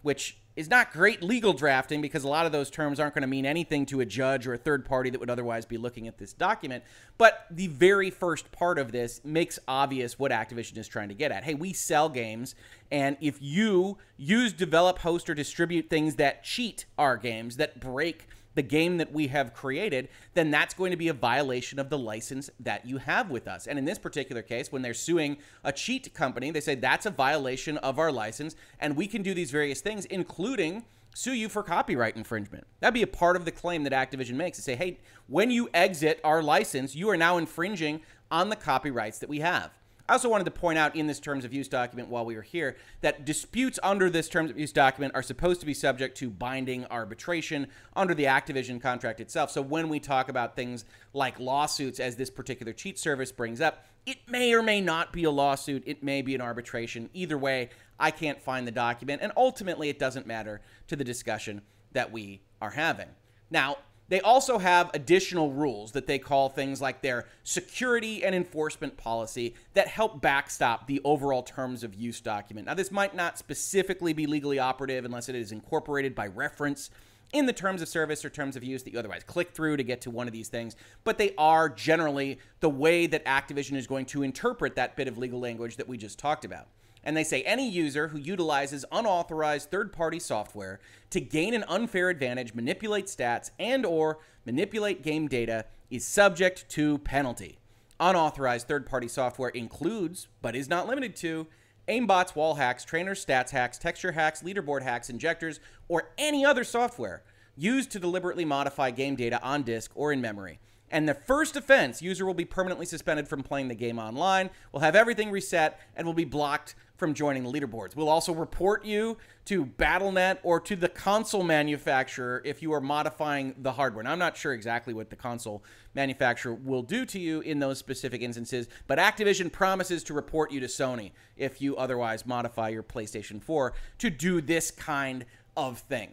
which 0.02 0.39
is 0.56 0.68
not 0.68 0.92
great 0.92 1.22
legal 1.22 1.52
drafting 1.52 2.02
because 2.02 2.24
a 2.24 2.28
lot 2.28 2.46
of 2.46 2.52
those 2.52 2.70
terms 2.70 2.98
aren't 2.98 3.14
going 3.14 3.22
to 3.22 3.28
mean 3.28 3.46
anything 3.46 3.86
to 3.86 4.00
a 4.00 4.04
judge 4.04 4.46
or 4.46 4.54
a 4.54 4.58
third 4.58 4.84
party 4.84 5.08
that 5.10 5.20
would 5.20 5.30
otherwise 5.30 5.64
be 5.64 5.76
looking 5.76 6.08
at 6.08 6.18
this 6.18 6.32
document. 6.32 6.82
But 7.18 7.46
the 7.50 7.68
very 7.68 8.10
first 8.10 8.50
part 8.52 8.78
of 8.78 8.92
this 8.92 9.20
makes 9.24 9.58
obvious 9.68 10.18
what 10.18 10.32
Activision 10.32 10.76
is 10.76 10.88
trying 10.88 11.08
to 11.08 11.14
get 11.14 11.32
at. 11.32 11.44
Hey, 11.44 11.54
we 11.54 11.72
sell 11.72 12.08
games, 12.08 12.54
and 12.90 13.16
if 13.20 13.40
you 13.40 13.98
use, 14.16 14.52
develop, 14.52 14.98
host, 14.98 15.30
or 15.30 15.34
distribute 15.34 15.88
things 15.88 16.16
that 16.16 16.42
cheat 16.42 16.84
our 16.98 17.16
games, 17.16 17.56
that 17.56 17.80
break 17.80 18.26
the 18.54 18.62
game 18.62 18.98
that 18.98 19.12
we 19.12 19.28
have 19.28 19.54
created, 19.54 20.08
then 20.34 20.50
that's 20.50 20.74
going 20.74 20.90
to 20.90 20.96
be 20.96 21.08
a 21.08 21.14
violation 21.14 21.78
of 21.78 21.88
the 21.90 21.98
license 21.98 22.50
that 22.58 22.84
you 22.86 22.98
have 22.98 23.30
with 23.30 23.46
us. 23.46 23.66
And 23.66 23.78
in 23.78 23.84
this 23.84 23.98
particular 23.98 24.42
case, 24.42 24.72
when 24.72 24.82
they're 24.82 24.94
suing 24.94 25.38
a 25.64 25.72
cheat 25.72 26.12
company, 26.14 26.50
they 26.50 26.60
say 26.60 26.74
that's 26.74 27.06
a 27.06 27.10
violation 27.10 27.76
of 27.78 27.98
our 27.98 28.10
license, 28.10 28.56
and 28.80 28.96
we 28.96 29.06
can 29.06 29.22
do 29.22 29.34
these 29.34 29.50
various 29.50 29.80
things, 29.80 30.04
including 30.06 30.84
sue 31.14 31.32
you 31.32 31.48
for 31.48 31.62
copyright 31.62 32.16
infringement. 32.16 32.66
That'd 32.80 32.94
be 32.94 33.02
a 33.02 33.06
part 33.06 33.36
of 33.36 33.44
the 33.44 33.50
claim 33.50 33.84
that 33.84 33.92
Activision 33.92 34.34
makes 34.34 34.58
to 34.58 34.62
say, 34.62 34.76
hey, 34.76 34.98
when 35.26 35.50
you 35.50 35.68
exit 35.74 36.20
our 36.24 36.42
license, 36.42 36.94
you 36.94 37.10
are 37.10 37.16
now 37.16 37.36
infringing 37.36 38.00
on 38.30 38.48
the 38.48 38.56
copyrights 38.56 39.18
that 39.18 39.28
we 39.28 39.40
have. 39.40 39.70
I 40.10 40.14
also 40.14 40.28
wanted 40.28 40.46
to 40.46 40.50
point 40.50 40.76
out 40.76 40.96
in 40.96 41.06
this 41.06 41.20
terms 41.20 41.44
of 41.44 41.54
use 41.54 41.68
document 41.68 42.08
while 42.08 42.24
we 42.24 42.34
were 42.34 42.42
here 42.42 42.76
that 43.00 43.24
disputes 43.24 43.78
under 43.80 44.10
this 44.10 44.28
terms 44.28 44.50
of 44.50 44.58
use 44.58 44.72
document 44.72 45.14
are 45.14 45.22
supposed 45.22 45.60
to 45.60 45.66
be 45.66 45.72
subject 45.72 46.16
to 46.16 46.28
binding 46.28 46.84
arbitration 46.86 47.68
under 47.94 48.12
the 48.12 48.24
Activision 48.24 48.82
contract 48.82 49.20
itself. 49.20 49.52
So 49.52 49.62
when 49.62 49.88
we 49.88 50.00
talk 50.00 50.28
about 50.28 50.56
things 50.56 50.84
like 51.12 51.38
lawsuits, 51.38 52.00
as 52.00 52.16
this 52.16 52.28
particular 52.28 52.72
cheat 52.72 52.98
service 52.98 53.30
brings 53.30 53.60
up, 53.60 53.86
it 54.04 54.18
may 54.26 54.52
or 54.52 54.64
may 54.64 54.80
not 54.80 55.12
be 55.12 55.22
a 55.22 55.30
lawsuit, 55.30 55.84
it 55.86 56.02
may 56.02 56.22
be 56.22 56.34
an 56.34 56.40
arbitration. 56.40 57.08
Either 57.14 57.38
way, 57.38 57.70
I 58.00 58.10
can't 58.10 58.42
find 58.42 58.66
the 58.66 58.72
document, 58.72 59.22
and 59.22 59.30
ultimately, 59.36 59.90
it 59.90 60.00
doesn't 60.00 60.26
matter 60.26 60.60
to 60.88 60.96
the 60.96 61.04
discussion 61.04 61.62
that 61.92 62.10
we 62.10 62.40
are 62.60 62.70
having. 62.70 63.10
Now, 63.48 63.76
they 64.10 64.20
also 64.20 64.58
have 64.58 64.90
additional 64.92 65.52
rules 65.52 65.92
that 65.92 66.06
they 66.06 66.18
call 66.18 66.48
things 66.48 66.80
like 66.80 67.00
their 67.00 67.26
security 67.44 68.22
and 68.24 68.34
enforcement 68.34 68.96
policy 68.96 69.54
that 69.74 69.88
help 69.88 70.20
backstop 70.20 70.86
the 70.86 71.00
overall 71.04 71.42
terms 71.42 71.82
of 71.82 71.94
use 71.94 72.20
document. 72.20 72.66
Now, 72.66 72.74
this 72.74 72.90
might 72.90 73.14
not 73.14 73.38
specifically 73.38 74.12
be 74.12 74.26
legally 74.26 74.58
operative 74.58 75.04
unless 75.04 75.28
it 75.28 75.36
is 75.36 75.52
incorporated 75.52 76.14
by 76.14 76.26
reference 76.26 76.90
in 77.32 77.46
the 77.46 77.52
terms 77.52 77.80
of 77.80 77.88
service 77.88 78.24
or 78.24 78.30
terms 78.30 78.56
of 78.56 78.64
use 78.64 78.82
that 78.82 78.92
you 78.92 78.98
otherwise 78.98 79.22
click 79.22 79.52
through 79.52 79.76
to 79.76 79.84
get 79.84 80.00
to 80.00 80.10
one 80.10 80.26
of 80.26 80.32
these 80.32 80.48
things, 80.48 80.74
but 81.04 81.16
they 81.16 81.32
are 81.38 81.68
generally 81.68 82.40
the 82.58 82.68
way 82.68 83.06
that 83.06 83.24
Activision 83.24 83.76
is 83.76 83.86
going 83.86 84.06
to 84.06 84.24
interpret 84.24 84.74
that 84.74 84.96
bit 84.96 85.06
of 85.06 85.18
legal 85.18 85.38
language 85.38 85.76
that 85.76 85.86
we 85.86 85.96
just 85.96 86.18
talked 86.18 86.44
about. 86.44 86.66
And 87.02 87.16
they 87.16 87.24
say 87.24 87.42
any 87.42 87.68
user 87.68 88.08
who 88.08 88.18
utilizes 88.18 88.84
unauthorized 88.92 89.70
third-party 89.70 90.18
software 90.18 90.80
to 91.10 91.20
gain 91.20 91.54
an 91.54 91.64
unfair 91.68 92.10
advantage, 92.10 92.54
manipulate 92.54 93.06
stats, 93.06 93.50
and 93.58 93.86
or 93.86 94.18
manipulate 94.44 95.02
game 95.02 95.28
data 95.28 95.64
is 95.90 96.06
subject 96.06 96.68
to 96.70 96.98
penalty. 96.98 97.58
Unauthorized 97.98 98.68
third-party 98.68 99.08
software 99.08 99.50
includes, 99.50 100.28
but 100.42 100.54
is 100.54 100.68
not 100.68 100.86
limited 100.86 101.16
to, 101.16 101.46
aimbots, 101.88 102.36
wall 102.36 102.54
hacks, 102.54 102.84
trainers, 102.84 103.24
stats 103.24 103.50
hacks, 103.50 103.78
texture 103.78 104.12
hacks, 104.12 104.42
leaderboard 104.42 104.82
hacks, 104.82 105.10
injectors, 105.10 105.60
or 105.88 106.10
any 106.16 106.44
other 106.44 106.64
software 106.64 107.22
used 107.56 107.90
to 107.90 107.98
deliberately 107.98 108.44
modify 108.44 108.90
game 108.90 109.16
data 109.16 109.42
on 109.42 109.62
disk 109.62 109.90
or 109.94 110.12
in 110.12 110.20
memory. 110.20 110.60
And 110.90 111.08
the 111.08 111.14
first 111.14 111.56
offense, 111.56 112.02
user 112.02 112.26
will 112.26 112.34
be 112.34 112.44
permanently 112.44 112.86
suspended 112.86 113.28
from 113.28 113.42
playing 113.42 113.68
the 113.68 113.74
game 113.74 113.98
online, 113.98 114.50
will 114.72 114.80
have 114.80 114.96
everything 114.96 115.30
reset, 115.30 115.78
and 115.94 116.06
will 116.06 116.14
be 116.14 116.24
blocked 116.24 116.74
from 117.00 117.14
joining 117.14 117.42
the 117.42 117.50
leaderboards. 117.50 117.96
We'll 117.96 118.08
also 118.08 118.32
report 118.32 118.84
you 118.84 119.16
to 119.46 119.64
Battle.net 119.64 120.38
or 120.44 120.60
to 120.60 120.76
the 120.76 120.88
console 120.88 121.42
manufacturer 121.42 122.42
if 122.44 122.62
you 122.62 122.72
are 122.72 122.80
modifying 122.80 123.56
the 123.58 123.72
hardware. 123.72 124.04
Now, 124.04 124.12
I'm 124.12 124.18
not 124.18 124.36
sure 124.36 124.52
exactly 124.52 124.94
what 124.94 125.10
the 125.10 125.16
console 125.16 125.64
manufacturer 125.94 126.54
will 126.54 126.82
do 126.82 127.04
to 127.06 127.18
you 127.18 127.40
in 127.40 127.58
those 127.58 127.78
specific 127.78 128.20
instances, 128.20 128.68
but 128.86 128.98
Activision 128.98 129.50
promises 129.50 130.04
to 130.04 130.14
report 130.14 130.52
you 130.52 130.60
to 130.60 130.66
Sony 130.66 131.12
if 131.36 131.60
you 131.60 131.76
otherwise 131.76 132.26
modify 132.26 132.68
your 132.68 132.82
PlayStation 132.82 133.42
4 133.42 133.72
to 133.98 134.10
do 134.10 134.40
this 134.40 134.70
kind 134.70 135.24
of 135.56 135.78
thing. 135.78 136.10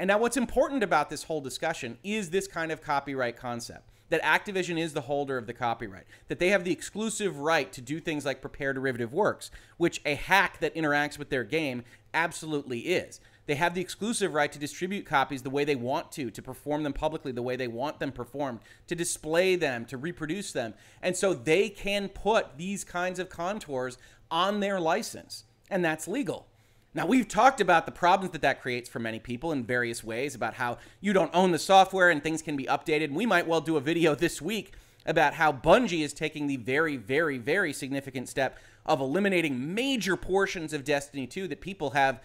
And 0.00 0.08
now, 0.08 0.18
what's 0.18 0.38
important 0.38 0.82
about 0.82 1.10
this 1.10 1.24
whole 1.24 1.42
discussion 1.42 1.98
is 2.02 2.30
this 2.30 2.48
kind 2.48 2.72
of 2.72 2.82
copyright 2.82 3.36
concept 3.36 3.90
that 4.10 4.22
Activision 4.22 4.78
is 4.78 4.92
the 4.92 5.02
holder 5.02 5.38
of 5.38 5.46
the 5.46 5.54
copyright, 5.54 6.04
that 6.28 6.38
they 6.38 6.48
have 6.50 6.64
the 6.64 6.72
exclusive 6.72 7.38
right 7.38 7.72
to 7.72 7.80
do 7.80 7.98
things 7.98 8.26
like 8.26 8.40
prepare 8.40 8.72
derivative 8.72 9.12
works, 9.12 9.50
which 9.78 10.00
a 10.04 10.14
hack 10.14 10.60
that 10.60 10.74
interacts 10.74 11.18
with 11.18 11.30
their 11.30 11.44
game 11.44 11.82
absolutely 12.12 12.80
is. 12.80 13.20
They 13.46 13.54
have 13.56 13.74
the 13.74 13.80
exclusive 13.80 14.34
right 14.34 14.52
to 14.52 14.58
distribute 14.58 15.06
copies 15.06 15.42
the 15.42 15.50
way 15.50 15.64
they 15.64 15.74
want 15.74 16.12
to, 16.12 16.30
to 16.30 16.42
perform 16.42 16.82
them 16.82 16.92
publicly 16.92 17.32
the 17.32 17.42
way 17.42 17.56
they 17.56 17.66
want 17.66 17.98
them 17.98 18.12
performed, 18.12 18.60
to 18.86 18.94
display 18.94 19.56
them, 19.56 19.86
to 19.86 19.96
reproduce 19.96 20.52
them. 20.52 20.74
And 21.02 21.16
so 21.16 21.34
they 21.34 21.68
can 21.68 22.08
put 22.08 22.58
these 22.58 22.84
kinds 22.84 23.18
of 23.18 23.28
contours 23.28 23.98
on 24.30 24.60
their 24.60 24.78
license, 24.78 25.44
and 25.68 25.84
that's 25.84 26.06
legal. 26.06 26.46
Now, 26.92 27.06
we've 27.06 27.28
talked 27.28 27.60
about 27.60 27.86
the 27.86 27.92
problems 27.92 28.32
that 28.32 28.42
that 28.42 28.60
creates 28.60 28.88
for 28.88 28.98
many 28.98 29.20
people 29.20 29.52
in 29.52 29.62
various 29.62 30.02
ways 30.02 30.34
about 30.34 30.54
how 30.54 30.78
you 31.00 31.12
don't 31.12 31.30
own 31.32 31.52
the 31.52 31.58
software 31.58 32.10
and 32.10 32.20
things 32.20 32.42
can 32.42 32.56
be 32.56 32.64
updated. 32.64 33.12
We 33.12 33.26
might 33.26 33.46
well 33.46 33.60
do 33.60 33.76
a 33.76 33.80
video 33.80 34.16
this 34.16 34.42
week 34.42 34.72
about 35.06 35.34
how 35.34 35.52
Bungie 35.52 36.02
is 36.02 36.12
taking 36.12 36.48
the 36.48 36.56
very, 36.56 36.96
very, 36.96 37.38
very 37.38 37.72
significant 37.72 38.28
step 38.28 38.58
of 38.84 39.00
eliminating 39.00 39.72
major 39.72 40.16
portions 40.16 40.72
of 40.72 40.82
Destiny 40.82 41.28
2 41.28 41.46
that 41.48 41.60
people 41.60 41.90
have 41.90 42.20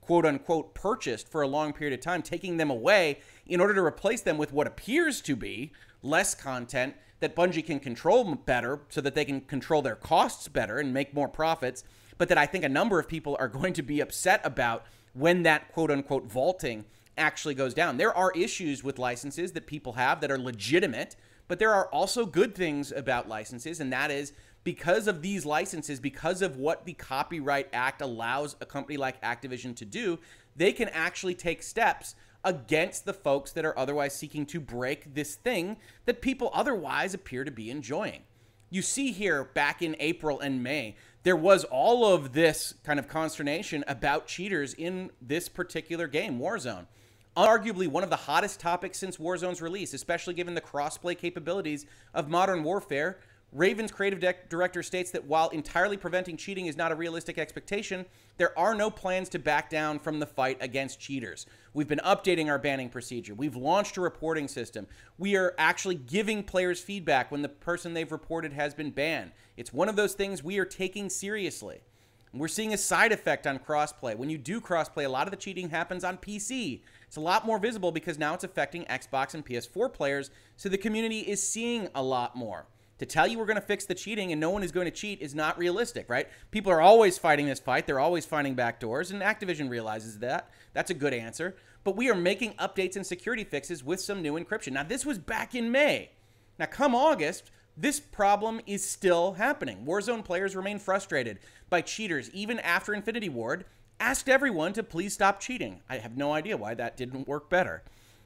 quote 0.00 0.26
unquote 0.26 0.74
purchased 0.74 1.28
for 1.30 1.42
a 1.42 1.48
long 1.48 1.72
period 1.72 1.96
of 1.96 2.02
time, 2.02 2.22
taking 2.22 2.56
them 2.56 2.70
away 2.70 3.20
in 3.46 3.60
order 3.60 3.74
to 3.74 3.82
replace 3.82 4.22
them 4.22 4.36
with 4.36 4.52
what 4.52 4.66
appears 4.66 5.20
to 5.20 5.36
be 5.36 5.70
less 6.02 6.34
content 6.34 6.96
that 7.20 7.36
Bungie 7.36 7.64
can 7.64 7.78
control 7.78 8.34
better 8.34 8.80
so 8.88 9.00
that 9.00 9.14
they 9.14 9.24
can 9.24 9.42
control 9.42 9.80
their 9.80 9.94
costs 9.94 10.48
better 10.48 10.78
and 10.78 10.92
make 10.92 11.14
more 11.14 11.28
profits 11.28 11.84
but 12.18 12.28
that 12.28 12.38
I 12.38 12.46
think 12.46 12.64
a 12.64 12.68
number 12.68 12.98
of 12.98 13.08
people 13.08 13.36
are 13.38 13.48
going 13.60 13.72
to 13.74 13.82
be 13.82 14.00
upset 14.00 14.40
about 14.44 14.84
when 15.12 15.42
that 15.44 15.72
quote 15.72 15.90
unquote 15.90 16.24
vaulting 16.24 16.84
actually 17.18 17.54
goes 17.54 17.74
down. 17.74 17.96
There 17.96 18.14
are 18.14 18.32
issues 18.32 18.84
with 18.84 18.98
licenses 18.98 19.52
that 19.52 19.66
people 19.66 19.94
have 19.94 20.20
that 20.20 20.30
are 20.30 20.38
legitimate, 20.38 21.16
but 21.48 21.58
there 21.58 21.72
are 21.72 21.86
also 21.86 22.26
good 22.26 22.54
things 22.54 22.92
about 22.92 23.28
licenses, 23.28 23.80
and 23.80 23.92
that 23.92 24.10
is 24.10 24.32
because 24.64 25.06
of 25.06 25.22
these 25.22 25.46
licenses, 25.46 26.00
because 26.00 26.42
of 26.42 26.56
what 26.56 26.84
the 26.84 26.92
Copyright 26.92 27.68
Act 27.72 28.02
allows 28.02 28.56
a 28.60 28.66
company 28.66 28.96
like 28.96 29.22
Activision 29.22 29.76
to 29.76 29.84
do, 29.84 30.18
they 30.56 30.72
can 30.72 30.88
actually 30.88 31.34
take 31.34 31.62
steps 31.62 32.16
against 32.42 33.04
the 33.04 33.12
folks 33.12 33.52
that 33.52 33.64
are 33.64 33.78
otherwise 33.78 34.14
seeking 34.14 34.44
to 34.46 34.60
break 34.60 35.14
this 35.14 35.36
thing 35.36 35.76
that 36.04 36.20
people 36.20 36.50
otherwise 36.52 37.14
appear 37.14 37.44
to 37.44 37.50
be 37.50 37.70
enjoying. 37.70 38.22
You 38.68 38.82
see 38.82 39.12
here 39.12 39.44
back 39.44 39.82
in 39.82 39.94
April 40.00 40.40
and 40.40 40.62
May 40.62 40.96
there 41.26 41.34
was 41.34 41.64
all 41.64 42.14
of 42.14 42.34
this 42.34 42.74
kind 42.84 43.00
of 43.00 43.08
consternation 43.08 43.82
about 43.88 44.28
cheaters 44.28 44.74
in 44.74 45.10
this 45.20 45.48
particular 45.48 46.06
game, 46.06 46.38
Warzone. 46.38 46.86
Arguably 47.36 47.88
one 47.88 48.04
of 48.04 48.10
the 48.10 48.14
hottest 48.14 48.60
topics 48.60 48.96
since 48.96 49.16
Warzone's 49.16 49.60
release, 49.60 49.92
especially 49.92 50.34
given 50.34 50.54
the 50.54 50.60
crossplay 50.60 51.18
capabilities 51.18 51.84
of 52.14 52.28
Modern 52.28 52.62
Warfare. 52.62 53.18
Raven's 53.52 53.90
creative 53.90 54.22
director 54.48 54.84
states 54.84 55.10
that 55.10 55.24
while 55.24 55.48
entirely 55.48 55.96
preventing 55.96 56.36
cheating 56.36 56.66
is 56.66 56.76
not 56.76 56.92
a 56.92 56.94
realistic 56.94 57.38
expectation, 57.38 58.06
there 58.36 58.56
are 58.56 58.76
no 58.76 58.88
plans 58.88 59.28
to 59.30 59.40
back 59.40 59.68
down 59.68 59.98
from 59.98 60.20
the 60.20 60.26
fight 60.26 60.58
against 60.60 61.00
cheaters. 61.00 61.46
We've 61.74 61.88
been 61.88 62.00
updating 62.04 62.48
our 62.48 62.58
banning 62.58 62.88
procedure. 62.88 63.34
We've 63.34 63.56
launched 63.56 63.96
a 63.96 64.00
reporting 64.00 64.46
system. 64.46 64.86
We 65.18 65.36
are 65.36 65.54
actually 65.58 65.96
giving 65.96 66.44
players 66.44 66.80
feedback 66.80 67.32
when 67.32 67.42
the 67.42 67.48
person 67.48 67.94
they've 67.94 68.12
reported 68.12 68.52
has 68.52 68.74
been 68.74 68.90
banned. 68.90 69.32
It's 69.56 69.72
one 69.72 69.88
of 69.88 69.96
those 69.96 70.14
things 70.14 70.42
we 70.42 70.58
are 70.58 70.64
taking 70.64 71.08
seriously. 71.08 71.80
We're 72.32 72.48
seeing 72.48 72.74
a 72.74 72.78
side 72.78 73.12
effect 73.12 73.46
on 73.46 73.58
crossplay. 73.58 74.14
When 74.14 74.28
you 74.28 74.36
do 74.36 74.60
crossplay, 74.60 75.06
a 75.06 75.08
lot 75.08 75.26
of 75.26 75.30
the 75.30 75.38
cheating 75.38 75.70
happens 75.70 76.04
on 76.04 76.18
PC. 76.18 76.82
It's 77.06 77.16
a 77.16 77.20
lot 77.20 77.46
more 77.46 77.58
visible 77.58 77.92
because 77.92 78.18
now 78.18 78.34
it's 78.34 78.44
affecting 78.44 78.84
Xbox 78.84 79.32
and 79.32 79.46
PS4 79.46 79.92
players, 79.92 80.30
so 80.56 80.68
the 80.68 80.76
community 80.76 81.20
is 81.20 81.42
seeing 81.42 81.88
a 81.94 82.02
lot 82.02 82.36
more 82.36 82.66
to 82.98 83.06
tell 83.06 83.26
you 83.26 83.38
we're 83.38 83.46
going 83.46 83.56
to 83.56 83.60
fix 83.60 83.84
the 83.84 83.94
cheating 83.94 84.32
and 84.32 84.40
no 84.40 84.50
one 84.50 84.62
is 84.62 84.72
going 84.72 84.86
to 84.86 84.90
cheat 84.90 85.20
is 85.20 85.34
not 85.34 85.58
realistic, 85.58 86.08
right? 86.08 86.28
People 86.50 86.72
are 86.72 86.80
always 86.80 87.18
fighting 87.18 87.46
this 87.46 87.60
fight. 87.60 87.86
They're 87.86 88.00
always 88.00 88.24
finding 88.24 88.54
back 88.54 88.80
doors, 88.80 89.10
and 89.10 89.22
Activision 89.22 89.68
realizes 89.68 90.18
that. 90.20 90.50
That's 90.72 90.90
a 90.90 90.94
good 90.94 91.12
answer. 91.12 91.56
But 91.84 91.96
we 91.96 92.10
are 92.10 92.14
making 92.14 92.54
updates 92.54 92.96
and 92.96 93.06
security 93.06 93.44
fixes 93.44 93.84
with 93.84 94.00
some 94.00 94.22
new 94.22 94.34
encryption. 94.34 94.72
Now, 94.72 94.82
this 94.82 95.06
was 95.06 95.18
back 95.18 95.54
in 95.54 95.70
May. 95.70 96.10
Now, 96.58 96.66
come 96.66 96.94
August, 96.94 97.50
this 97.76 98.00
problem 98.00 98.60
is 98.66 98.84
still 98.84 99.34
happening. 99.34 99.84
Warzone 99.84 100.24
players 100.24 100.56
remain 100.56 100.78
frustrated 100.78 101.38
by 101.68 101.82
cheaters 101.82 102.30
even 102.30 102.58
after 102.60 102.94
Infinity 102.94 103.28
Ward 103.28 103.64
asked 104.00 104.28
everyone 104.28 104.72
to 104.74 104.82
please 104.82 105.12
stop 105.12 105.40
cheating. 105.40 105.80
I 105.88 105.98
have 105.98 106.16
no 106.16 106.32
idea 106.32 106.56
why 106.56 106.74
that 106.74 106.96
didn't 106.96 107.28
work 107.28 107.50
better. 107.50 107.82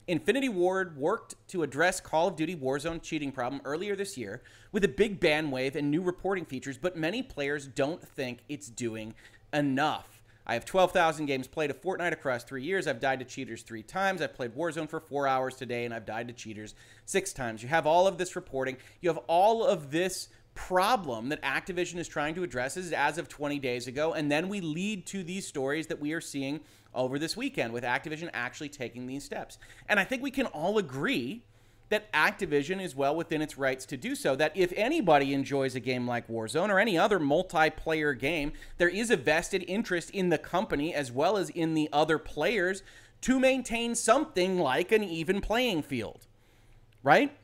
Infinity 0.06 0.48
Ward 0.48 0.96
worked 0.96 1.34
to 1.48 1.62
address 1.62 2.00
Call 2.00 2.28
of 2.28 2.36
Duty 2.36 2.56
Warzone 2.56 3.02
cheating 3.02 3.30
problem 3.30 3.60
earlier 3.64 3.94
this 3.94 4.16
year 4.16 4.42
with 4.72 4.84
a 4.84 4.88
big 4.88 5.20
ban 5.20 5.50
wave 5.50 5.76
and 5.76 5.90
new 5.90 6.02
reporting 6.02 6.44
features, 6.44 6.78
but 6.78 6.96
many 6.96 7.22
players 7.22 7.66
don't 7.66 8.02
think 8.02 8.40
it's 8.48 8.68
doing 8.68 9.14
enough. 9.52 10.19
I 10.50 10.54
have 10.54 10.64
12,000 10.64 11.26
games 11.26 11.46
played 11.46 11.70
of 11.70 11.80
Fortnite 11.80 12.10
across 12.10 12.42
three 12.42 12.64
years. 12.64 12.88
I've 12.88 12.98
died 12.98 13.20
to 13.20 13.24
cheaters 13.24 13.62
three 13.62 13.84
times. 13.84 14.20
I've 14.20 14.34
played 14.34 14.52
Warzone 14.52 14.88
for 14.88 14.98
four 14.98 15.28
hours 15.28 15.54
today, 15.54 15.84
and 15.84 15.94
I've 15.94 16.04
died 16.04 16.26
to 16.26 16.34
cheaters 16.34 16.74
six 17.04 17.32
times. 17.32 17.62
You 17.62 17.68
have 17.68 17.86
all 17.86 18.08
of 18.08 18.18
this 18.18 18.34
reporting. 18.34 18.76
You 19.00 19.10
have 19.10 19.18
all 19.28 19.64
of 19.64 19.92
this 19.92 20.26
problem 20.56 21.28
that 21.28 21.40
Activision 21.42 21.98
is 21.98 22.08
trying 22.08 22.34
to 22.34 22.42
address 22.42 22.76
as 22.76 23.16
of 23.16 23.28
20 23.28 23.60
days 23.60 23.86
ago. 23.86 24.12
And 24.12 24.28
then 24.28 24.48
we 24.48 24.60
lead 24.60 25.06
to 25.06 25.22
these 25.22 25.46
stories 25.46 25.86
that 25.86 26.00
we 26.00 26.14
are 26.14 26.20
seeing 26.20 26.58
over 26.92 27.16
this 27.16 27.36
weekend 27.36 27.72
with 27.72 27.84
Activision 27.84 28.28
actually 28.34 28.70
taking 28.70 29.06
these 29.06 29.22
steps. 29.22 29.56
And 29.88 30.00
I 30.00 30.04
think 30.04 30.20
we 30.20 30.32
can 30.32 30.46
all 30.46 30.78
agree 30.78 31.44
that 31.90 32.10
Activision 32.12 32.80
is 32.82 32.96
well 32.96 33.14
within 33.14 33.42
its 33.42 33.58
rights 33.58 33.84
to 33.86 33.96
do 33.96 34.14
so. 34.14 34.34
That 34.34 34.56
if 34.56 34.72
anybody 34.74 35.34
enjoys 35.34 35.74
a 35.74 35.80
game 35.80 36.06
like 36.06 36.28
Warzone 36.28 36.70
or 36.70 36.78
any 36.78 36.96
other 36.96 37.20
multiplayer 37.20 38.18
game, 38.18 38.52
there 38.78 38.88
is 38.88 39.10
a 39.10 39.16
vested 39.16 39.64
interest 39.68 40.10
in 40.10 40.30
the 40.30 40.38
company 40.38 40.94
as 40.94 41.12
well 41.12 41.36
as 41.36 41.50
in 41.50 41.74
the 41.74 41.88
other 41.92 42.18
players 42.18 42.82
to 43.22 43.38
maintain 43.38 43.94
something 43.94 44.58
like 44.58 44.92
an 44.92 45.04
even 45.04 45.40
playing 45.40 45.82
field. 45.82 46.26
Right? 47.02 47.36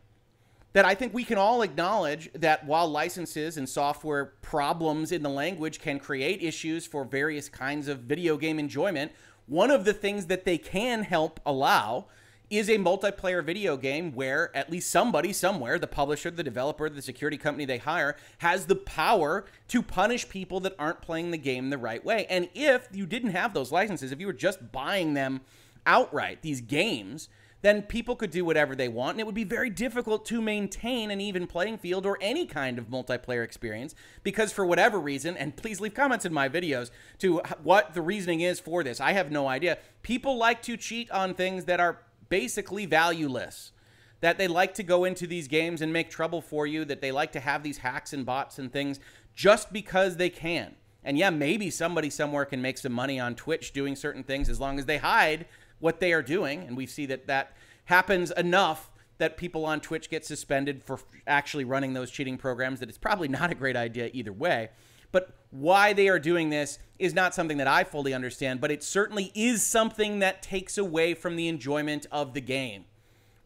That 0.72 0.84
I 0.84 0.94
think 0.94 1.12
we 1.12 1.24
can 1.24 1.38
all 1.38 1.62
acknowledge 1.62 2.30
that 2.34 2.66
while 2.66 2.88
licenses 2.88 3.56
and 3.56 3.68
software 3.68 4.26
problems 4.42 5.10
in 5.10 5.22
the 5.22 5.30
language 5.30 5.80
can 5.80 5.98
create 5.98 6.42
issues 6.42 6.86
for 6.86 7.04
various 7.04 7.48
kinds 7.48 7.88
of 7.88 8.00
video 8.00 8.36
game 8.36 8.58
enjoyment, 8.58 9.10
one 9.46 9.70
of 9.70 9.84
the 9.84 9.94
things 9.94 10.26
that 10.26 10.44
they 10.44 10.58
can 10.58 11.02
help 11.02 11.40
allow 11.46 12.06
is 12.48 12.68
a 12.68 12.78
multiplayer 12.78 13.44
video 13.44 13.76
game 13.76 14.12
where 14.12 14.56
at 14.56 14.70
least 14.70 14.90
somebody 14.90 15.32
somewhere, 15.32 15.78
the 15.78 15.86
publisher, 15.86 16.30
the 16.30 16.44
developer, 16.44 16.88
the 16.88 17.02
security 17.02 17.36
company 17.36 17.64
they 17.64 17.78
hire, 17.78 18.16
has 18.38 18.66
the 18.66 18.76
power 18.76 19.44
to 19.68 19.82
punish 19.82 20.28
people 20.28 20.60
that 20.60 20.74
aren't 20.78 21.02
playing 21.02 21.30
the 21.30 21.38
game 21.38 21.70
the 21.70 21.78
right 21.78 22.04
way. 22.04 22.26
And 22.30 22.48
if 22.54 22.88
you 22.92 23.06
didn't 23.06 23.30
have 23.30 23.52
those 23.52 23.72
licenses, 23.72 24.12
if 24.12 24.20
you 24.20 24.26
were 24.26 24.32
just 24.32 24.72
buying 24.72 25.14
them 25.14 25.40
outright, 25.86 26.42
these 26.42 26.60
games, 26.60 27.28
then 27.62 27.82
people 27.82 28.14
could 28.14 28.30
do 28.30 28.44
whatever 28.44 28.76
they 28.76 28.86
want, 28.86 29.12
and 29.12 29.20
it 29.20 29.26
would 29.26 29.34
be 29.34 29.42
very 29.42 29.70
difficult 29.70 30.24
to 30.26 30.40
maintain 30.40 31.10
an 31.10 31.20
even 31.20 31.46
playing 31.46 31.78
field 31.78 32.06
or 32.06 32.18
any 32.20 32.46
kind 32.46 32.78
of 32.78 32.88
multiplayer 32.88 33.42
experience 33.42 33.94
because, 34.22 34.52
for 34.52 34.64
whatever 34.64 35.00
reason, 35.00 35.36
and 35.36 35.56
please 35.56 35.80
leave 35.80 35.94
comments 35.94 36.24
in 36.24 36.32
my 36.32 36.48
videos 36.48 36.90
to 37.18 37.38
what 37.62 37.94
the 37.94 38.02
reasoning 38.02 38.40
is 38.40 38.60
for 38.60 38.84
this. 38.84 39.00
I 39.00 39.12
have 39.14 39.32
no 39.32 39.48
idea. 39.48 39.78
People 40.02 40.36
like 40.36 40.62
to 40.62 40.76
cheat 40.76 41.10
on 41.10 41.34
things 41.34 41.64
that 41.64 41.80
are 41.80 41.98
basically 42.28 42.86
valueless. 42.86 43.72
That 44.20 44.38
they 44.38 44.48
like 44.48 44.74
to 44.74 44.82
go 44.82 45.04
into 45.04 45.26
these 45.26 45.46
games 45.46 45.82
and 45.82 45.92
make 45.92 46.08
trouble 46.08 46.40
for 46.40 46.66
you, 46.66 46.84
that 46.86 47.02
they 47.02 47.12
like 47.12 47.32
to 47.32 47.40
have 47.40 47.62
these 47.62 47.78
hacks 47.78 48.12
and 48.12 48.24
bots 48.24 48.58
and 48.58 48.72
things 48.72 48.98
just 49.34 49.72
because 49.72 50.16
they 50.16 50.30
can. 50.30 50.74
And 51.04 51.16
yeah, 51.18 51.30
maybe 51.30 51.70
somebody 51.70 52.10
somewhere 52.10 52.44
can 52.44 52.60
make 52.60 52.78
some 52.78 52.92
money 52.92 53.20
on 53.20 53.34
Twitch 53.34 53.72
doing 53.72 53.94
certain 53.94 54.24
things 54.24 54.48
as 54.48 54.58
long 54.58 54.78
as 54.78 54.86
they 54.86 54.98
hide 54.98 55.46
what 55.78 56.00
they 56.00 56.12
are 56.12 56.22
doing. 56.22 56.62
And 56.62 56.76
we 56.76 56.86
see 56.86 57.06
that 57.06 57.26
that 57.26 57.52
happens 57.84 58.30
enough 58.32 58.90
that 59.18 59.36
people 59.36 59.64
on 59.64 59.80
Twitch 59.80 60.10
get 60.10 60.24
suspended 60.24 60.82
for 60.82 60.98
actually 61.26 61.64
running 61.64 61.94
those 61.94 62.10
cheating 62.10 62.36
programs 62.36 62.80
that 62.80 62.88
it's 62.88 62.98
probably 62.98 63.28
not 63.28 63.50
a 63.50 63.54
great 63.54 63.76
idea 63.76 64.10
either 64.12 64.32
way. 64.32 64.70
But 65.12 65.30
why 65.50 65.92
they 65.92 66.08
are 66.08 66.18
doing 66.18 66.50
this 66.50 66.78
is 66.98 67.14
not 67.14 67.34
something 67.34 67.58
that 67.58 67.68
I 67.68 67.84
fully 67.84 68.14
understand, 68.14 68.60
but 68.60 68.70
it 68.70 68.82
certainly 68.82 69.32
is 69.34 69.62
something 69.62 70.18
that 70.20 70.42
takes 70.42 70.78
away 70.78 71.14
from 71.14 71.36
the 71.36 71.48
enjoyment 71.48 72.06
of 72.10 72.34
the 72.34 72.40
game. 72.40 72.84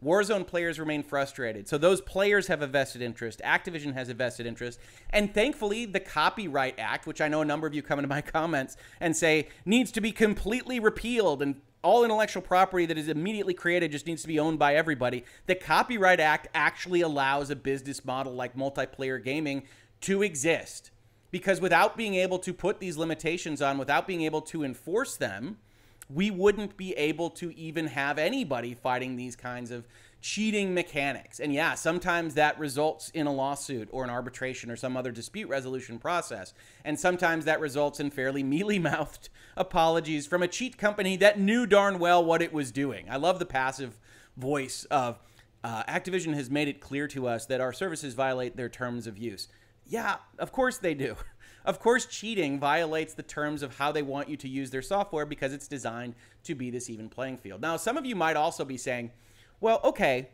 Warzone 0.03 0.47
players 0.47 0.79
remain 0.79 1.03
frustrated. 1.03 1.67
So 1.67 1.77
those 1.77 2.01
players 2.01 2.47
have 2.47 2.63
a 2.63 2.67
vested 2.67 3.03
interest. 3.03 3.39
Activision 3.45 3.93
has 3.93 4.09
a 4.09 4.15
vested 4.15 4.47
interest. 4.47 4.79
And 5.11 5.31
thankfully, 5.31 5.85
the 5.85 5.99
Copyright 5.99 6.79
Act, 6.79 7.05
which 7.05 7.21
I 7.21 7.27
know 7.27 7.41
a 7.41 7.45
number 7.45 7.67
of 7.67 7.75
you 7.75 7.83
come 7.83 7.99
into 7.99 8.09
my 8.09 8.21
comments 8.21 8.77
and 8.99 9.15
say 9.15 9.49
needs 9.63 9.91
to 9.91 10.01
be 10.01 10.11
completely 10.11 10.79
repealed 10.79 11.43
and 11.43 11.61
all 11.83 12.03
intellectual 12.03 12.41
property 12.41 12.85
that 12.85 12.97
is 12.97 13.07
immediately 13.07 13.53
created 13.53 13.91
just 13.91 14.05
needs 14.05 14.21
to 14.21 14.27
be 14.27 14.39
owned 14.39 14.59
by 14.59 14.75
everybody. 14.75 15.23
The 15.45 15.55
Copyright 15.55 16.19
Act 16.19 16.47
actually 16.53 17.01
allows 17.01 17.49
a 17.49 17.55
business 17.55 18.03
model 18.05 18.33
like 18.33 18.55
multiplayer 18.55 19.23
gaming 19.23 19.63
to 20.01 20.21
exist. 20.21 20.90
Because 21.31 21.61
without 21.61 21.97
being 21.97 22.15
able 22.15 22.39
to 22.39 22.53
put 22.53 22.79
these 22.79 22.97
limitations 22.97 23.61
on, 23.61 23.77
without 23.77 24.05
being 24.05 24.21
able 24.21 24.41
to 24.41 24.63
enforce 24.63 25.15
them, 25.15 25.57
we 26.09 26.29
wouldn't 26.29 26.77
be 26.77 26.93
able 26.93 27.29
to 27.29 27.55
even 27.57 27.87
have 27.87 28.17
anybody 28.17 28.73
fighting 28.73 29.15
these 29.15 29.35
kinds 29.35 29.71
of 29.71 29.87
cheating 30.21 30.73
mechanics. 30.73 31.39
And 31.39 31.53
yeah, 31.53 31.73
sometimes 31.73 32.35
that 32.35 32.59
results 32.59 33.09
in 33.09 33.27
a 33.27 33.33
lawsuit 33.33 33.89
or 33.91 34.03
an 34.03 34.09
arbitration 34.09 34.69
or 34.69 34.75
some 34.75 34.95
other 34.95 35.11
dispute 35.11 35.49
resolution 35.49 35.97
process. 35.97 36.53
And 36.85 36.99
sometimes 36.99 37.45
that 37.45 37.59
results 37.59 37.99
in 37.99 38.11
fairly 38.11 38.43
mealy 38.51 38.77
mouthed 38.77 39.29
apologies 39.57 40.27
from 40.27 40.43
a 40.43 40.47
cheat 40.47 40.77
company 40.77 41.15
that 41.17 41.39
knew 41.39 41.65
darn 41.65 41.97
well 41.97 42.23
what 42.23 42.41
it 42.41 42.53
was 42.53 42.71
doing. 42.71 43.07
I 43.09 43.17
love 43.17 43.39
the 43.39 43.45
passive 43.45 43.99
voice 44.37 44.85
of 44.85 45.19
uh, 45.63 45.83
Activision 45.83 46.33
has 46.33 46.49
made 46.49 46.67
it 46.67 46.81
clear 46.81 47.07
to 47.07 47.27
us 47.27 47.45
that 47.47 47.61
our 47.61 47.73
services 47.73 48.13
violate 48.13 48.57
their 48.57 48.69
terms 48.69 49.07
of 49.07 49.17
use. 49.17 49.47
Yeah, 49.87 50.17
of 50.39 50.51
course 50.51 50.77
they 50.77 50.93
do. 50.93 51.15
Of 51.63 51.79
course, 51.79 52.07
cheating 52.07 52.59
violates 52.59 53.13
the 53.13 53.21
terms 53.21 53.61
of 53.61 53.77
how 53.77 53.91
they 53.91 54.01
want 54.01 54.29
you 54.29 54.37
to 54.37 54.47
use 54.47 54.71
their 54.71 54.81
software 54.81 55.27
because 55.27 55.53
it's 55.53 55.67
designed 55.67 56.15
to 56.43 56.55
be 56.55 56.71
this 56.71 56.89
even 56.89 57.07
playing 57.07 57.37
field. 57.37 57.61
Now, 57.61 57.77
some 57.77 57.97
of 57.97 58.03
you 58.03 58.15
might 58.15 58.35
also 58.35 58.65
be 58.65 58.77
saying, 58.77 59.11
well, 59.59 59.79
okay, 59.83 60.29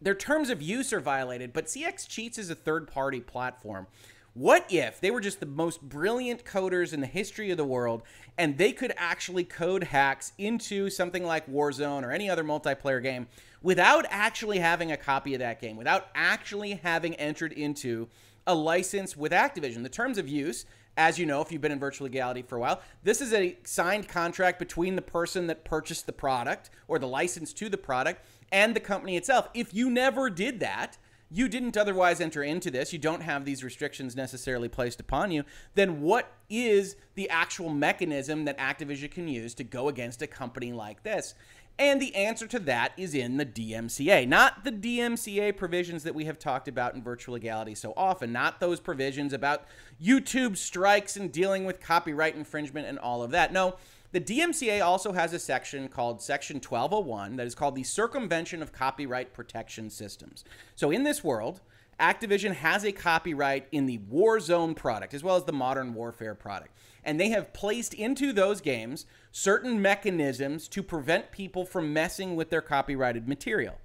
their 0.00 0.14
terms 0.14 0.50
of 0.50 0.60
use 0.60 0.92
are 0.92 1.00
violated, 1.00 1.54
but 1.54 1.66
CX 1.66 2.06
Cheats 2.06 2.36
is 2.36 2.50
a 2.50 2.54
third 2.54 2.86
party 2.86 3.20
platform. 3.20 3.86
What 4.34 4.66
if 4.68 5.00
they 5.00 5.10
were 5.10 5.22
just 5.22 5.40
the 5.40 5.46
most 5.46 5.80
brilliant 5.80 6.44
coders 6.44 6.92
in 6.92 7.00
the 7.00 7.06
history 7.06 7.50
of 7.50 7.56
the 7.56 7.64
world 7.64 8.02
and 8.36 8.58
they 8.58 8.72
could 8.72 8.92
actually 8.98 9.44
code 9.44 9.84
hacks 9.84 10.32
into 10.36 10.90
something 10.90 11.24
like 11.24 11.50
Warzone 11.50 12.02
or 12.02 12.12
any 12.12 12.28
other 12.28 12.44
multiplayer 12.44 13.02
game 13.02 13.28
without 13.62 14.04
actually 14.10 14.58
having 14.58 14.92
a 14.92 14.96
copy 14.98 15.32
of 15.32 15.40
that 15.40 15.58
game, 15.58 15.78
without 15.78 16.08
actually 16.14 16.74
having 16.74 17.14
entered 17.14 17.54
into 17.54 18.08
a 18.46 18.54
license 18.54 19.16
with 19.16 19.32
Activision? 19.32 19.82
The 19.82 19.88
terms 19.88 20.18
of 20.18 20.28
use 20.28 20.64
as 20.96 21.18
you 21.18 21.26
know, 21.26 21.42
if 21.42 21.52
you've 21.52 21.60
been 21.60 21.72
in 21.72 21.78
virtual 21.78 22.06
legality 22.06 22.42
for 22.42 22.56
a 22.56 22.60
while, 22.60 22.80
this 23.02 23.20
is 23.20 23.32
a 23.32 23.58
signed 23.64 24.08
contract 24.08 24.58
between 24.58 24.96
the 24.96 25.02
person 25.02 25.46
that 25.46 25.64
purchased 25.64 26.06
the 26.06 26.12
product 26.12 26.70
or 26.88 26.98
the 26.98 27.06
license 27.06 27.52
to 27.52 27.68
the 27.68 27.76
product 27.76 28.24
and 28.50 28.74
the 28.74 28.80
company 28.80 29.16
itself. 29.16 29.48
If 29.52 29.74
you 29.74 29.90
never 29.90 30.30
did 30.30 30.60
that, 30.60 30.96
you 31.30 31.48
didn't 31.48 31.76
otherwise 31.76 32.20
enter 32.20 32.42
into 32.42 32.70
this, 32.70 32.92
you 32.92 32.98
don't 32.98 33.20
have 33.20 33.44
these 33.44 33.64
restrictions 33.64 34.14
necessarily 34.14 34.68
placed 34.68 35.00
upon 35.00 35.32
you, 35.32 35.44
then 35.74 36.00
what 36.00 36.32
is 36.48 36.94
the 37.14 37.28
actual 37.28 37.68
mechanism 37.68 38.44
that 38.44 38.56
Activision 38.58 39.10
can 39.10 39.26
use 39.26 39.52
to 39.54 39.64
go 39.64 39.88
against 39.88 40.22
a 40.22 40.26
company 40.26 40.72
like 40.72 41.02
this? 41.02 41.34
And 41.78 42.00
the 42.00 42.14
answer 42.14 42.46
to 42.46 42.58
that 42.60 42.92
is 42.96 43.14
in 43.14 43.36
the 43.36 43.44
DMCA, 43.44 44.26
not 44.26 44.64
the 44.64 44.72
DMCA 44.72 45.56
provisions 45.56 46.04
that 46.04 46.14
we 46.14 46.24
have 46.24 46.38
talked 46.38 46.68
about 46.68 46.94
in 46.94 47.02
virtual 47.02 47.34
legality 47.34 47.74
so 47.74 47.92
often, 47.96 48.32
not 48.32 48.60
those 48.60 48.80
provisions 48.80 49.34
about 49.34 49.66
YouTube 50.02 50.56
strikes 50.56 51.16
and 51.16 51.30
dealing 51.30 51.66
with 51.66 51.80
copyright 51.80 52.34
infringement 52.34 52.86
and 52.86 52.98
all 52.98 53.22
of 53.22 53.30
that. 53.32 53.52
No, 53.52 53.76
the 54.12 54.20
DMCA 54.20 54.82
also 54.82 55.12
has 55.12 55.34
a 55.34 55.38
section 55.38 55.88
called 55.88 56.22
Section 56.22 56.56
1201 56.56 57.36
that 57.36 57.46
is 57.46 57.54
called 57.54 57.74
the 57.74 57.82
Circumvention 57.82 58.62
of 58.62 58.72
Copyright 58.72 59.34
Protection 59.34 59.90
Systems. 59.90 60.44
So 60.76 60.90
in 60.90 61.02
this 61.02 61.22
world, 61.22 61.60
Activision 61.98 62.54
has 62.54 62.84
a 62.84 62.92
copyright 62.92 63.68
in 63.72 63.86
the 63.86 63.98
Warzone 63.98 64.76
product 64.76 65.14
as 65.14 65.22
well 65.22 65.36
as 65.36 65.44
the 65.44 65.52
Modern 65.52 65.94
Warfare 65.94 66.34
product 66.34 66.70
and 67.06 67.20
they 67.20 67.28
have 67.28 67.54
placed 67.54 67.94
into 67.94 68.32
those 68.32 68.60
games 68.60 69.06
certain 69.30 69.80
mechanisms 69.80 70.66
to 70.66 70.82
prevent 70.82 71.30
people 71.30 71.64
from 71.64 71.92
messing 71.92 72.34
with 72.34 72.50
their 72.50 72.60
copyrighted 72.60 73.28
material. 73.28 73.76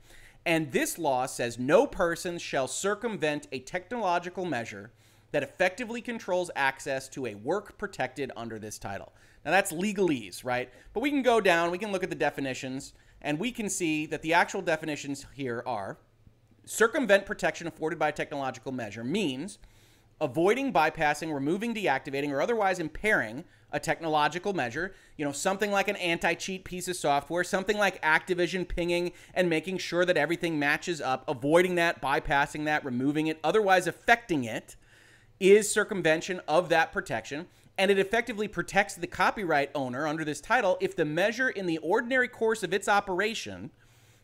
And 0.43 0.71
this 0.71 0.97
law 0.97 1.27
says 1.27 1.59
no 1.59 1.85
person 1.85 2.39
shall 2.39 2.67
circumvent 2.67 3.47
a 3.51 3.59
technological 3.59 4.43
measure 4.43 4.91
that 5.31 5.43
effectively 5.43 6.01
controls 6.01 6.49
access 6.55 7.07
to 7.09 7.27
a 7.27 7.35
work 7.35 7.77
protected 7.77 8.31
under 8.35 8.57
this 8.57 8.79
title. 8.79 9.13
Now 9.45 9.51
that's 9.51 9.71
legalese, 9.71 10.43
right? 10.43 10.71
But 10.93 11.01
we 11.01 11.11
can 11.11 11.21
go 11.21 11.39
down, 11.39 11.69
we 11.69 11.77
can 11.77 11.91
look 11.91 12.03
at 12.03 12.09
the 12.09 12.15
definitions, 12.15 12.93
and 13.21 13.39
we 13.39 13.51
can 13.51 13.69
see 13.69 14.07
that 14.07 14.23
the 14.23 14.33
actual 14.33 14.63
definitions 14.63 15.27
here 15.35 15.63
are 15.67 15.99
circumvent 16.65 17.25
protection 17.25 17.67
afforded 17.67 17.99
by 17.99 18.09
a 18.09 18.13
technological 18.13 18.71
measure 18.71 19.03
means 19.03 19.59
avoiding, 20.19 20.71
bypassing, 20.71 21.33
removing, 21.33 21.73
deactivating, 21.73 22.29
or 22.29 22.41
otherwise 22.41 22.79
impairing 22.79 23.43
a 23.71 23.79
technological 23.79 24.53
measure, 24.53 24.93
you 25.17 25.25
know, 25.25 25.31
something 25.31 25.71
like 25.71 25.87
an 25.87 25.95
anti 25.97 26.33
cheat 26.33 26.63
piece 26.63 26.87
of 26.87 26.95
software, 26.95 27.43
something 27.43 27.77
like 27.77 28.01
Activision 28.01 28.67
pinging 28.67 29.11
and 29.33 29.49
making 29.49 29.77
sure 29.77 30.05
that 30.05 30.17
everything 30.17 30.59
matches 30.59 31.01
up, 31.01 31.23
avoiding 31.27 31.75
that, 31.75 32.01
bypassing 32.01 32.65
that, 32.65 32.85
removing 32.85 33.27
it, 33.27 33.39
otherwise 33.43 33.87
affecting 33.87 34.43
it, 34.43 34.75
is 35.39 35.71
circumvention 35.71 36.41
of 36.47 36.69
that 36.69 36.91
protection. 36.91 37.47
And 37.77 37.89
it 37.89 37.97
effectively 37.97 38.47
protects 38.47 38.95
the 38.95 39.07
copyright 39.07 39.71
owner 39.73 40.05
under 40.05 40.23
this 40.23 40.41
title 40.41 40.77
if 40.81 40.95
the 40.95 41.05
measure 41.05 41.49
in 41.49 41.65
the 41.65 41.79
ordinary 41.79 42.27
course 42.27 42.61
of 42.61 42.73
its 42.73 42.87
operation 42.87 43.71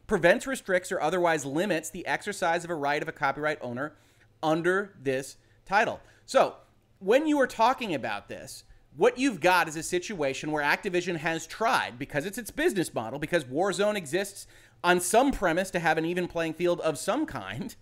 prevents, 0.07 0.47
restricts, 0.47 0.91
or 0.91 1.01
otherwise 1.01 1.45
limits 1.45 1.89
the 1.89 2.07
exercise 2.07 2.63
of 2.63 2.69
a 2.69 2.75
right 2.75 3.01
of 3.01 3.07
a 3.07 3.13
copyright 3.13 3.59
owner 3.61 3.93
under 4.41 4.93
this 5.01 5.37
title. 5.65 5.99
So, 6.25 6.55
when 6.99 7.27
you 7.27 7.39
are 7.39 7.47
talking 7.47 7.93
about 7.93 8.27
this, 8.27 8.63
what 8.95 9.19
you've 9.19 9.39
got 9.39 9.67
is 9.67 9.75
a 9.75 9.83
situation 9.83 10.51
where 10.51 10.63
Activision 10.63 11.17
has 11.17 11.45
tried, 11.45 11.99
because 11.99 12.25
it's 12.25 12.39
its 12.39 12.49
business 12.49 12.93
model, 12.93 13.19
because 13.19 13.43
Warzone 13.43 13.95
exists 13.95 14.47
on 14.83 14.99
some 14.99 15.31
premise 15.31 15.69
to 15.71 15.79
have 15.79 15.97
an 15.97 16.05
even 16.05 16.27
playing 16.27 16.55
field 16.55 16.79
of 16.81 16.97
some 16.97 17.25
kind. 17.25 17.75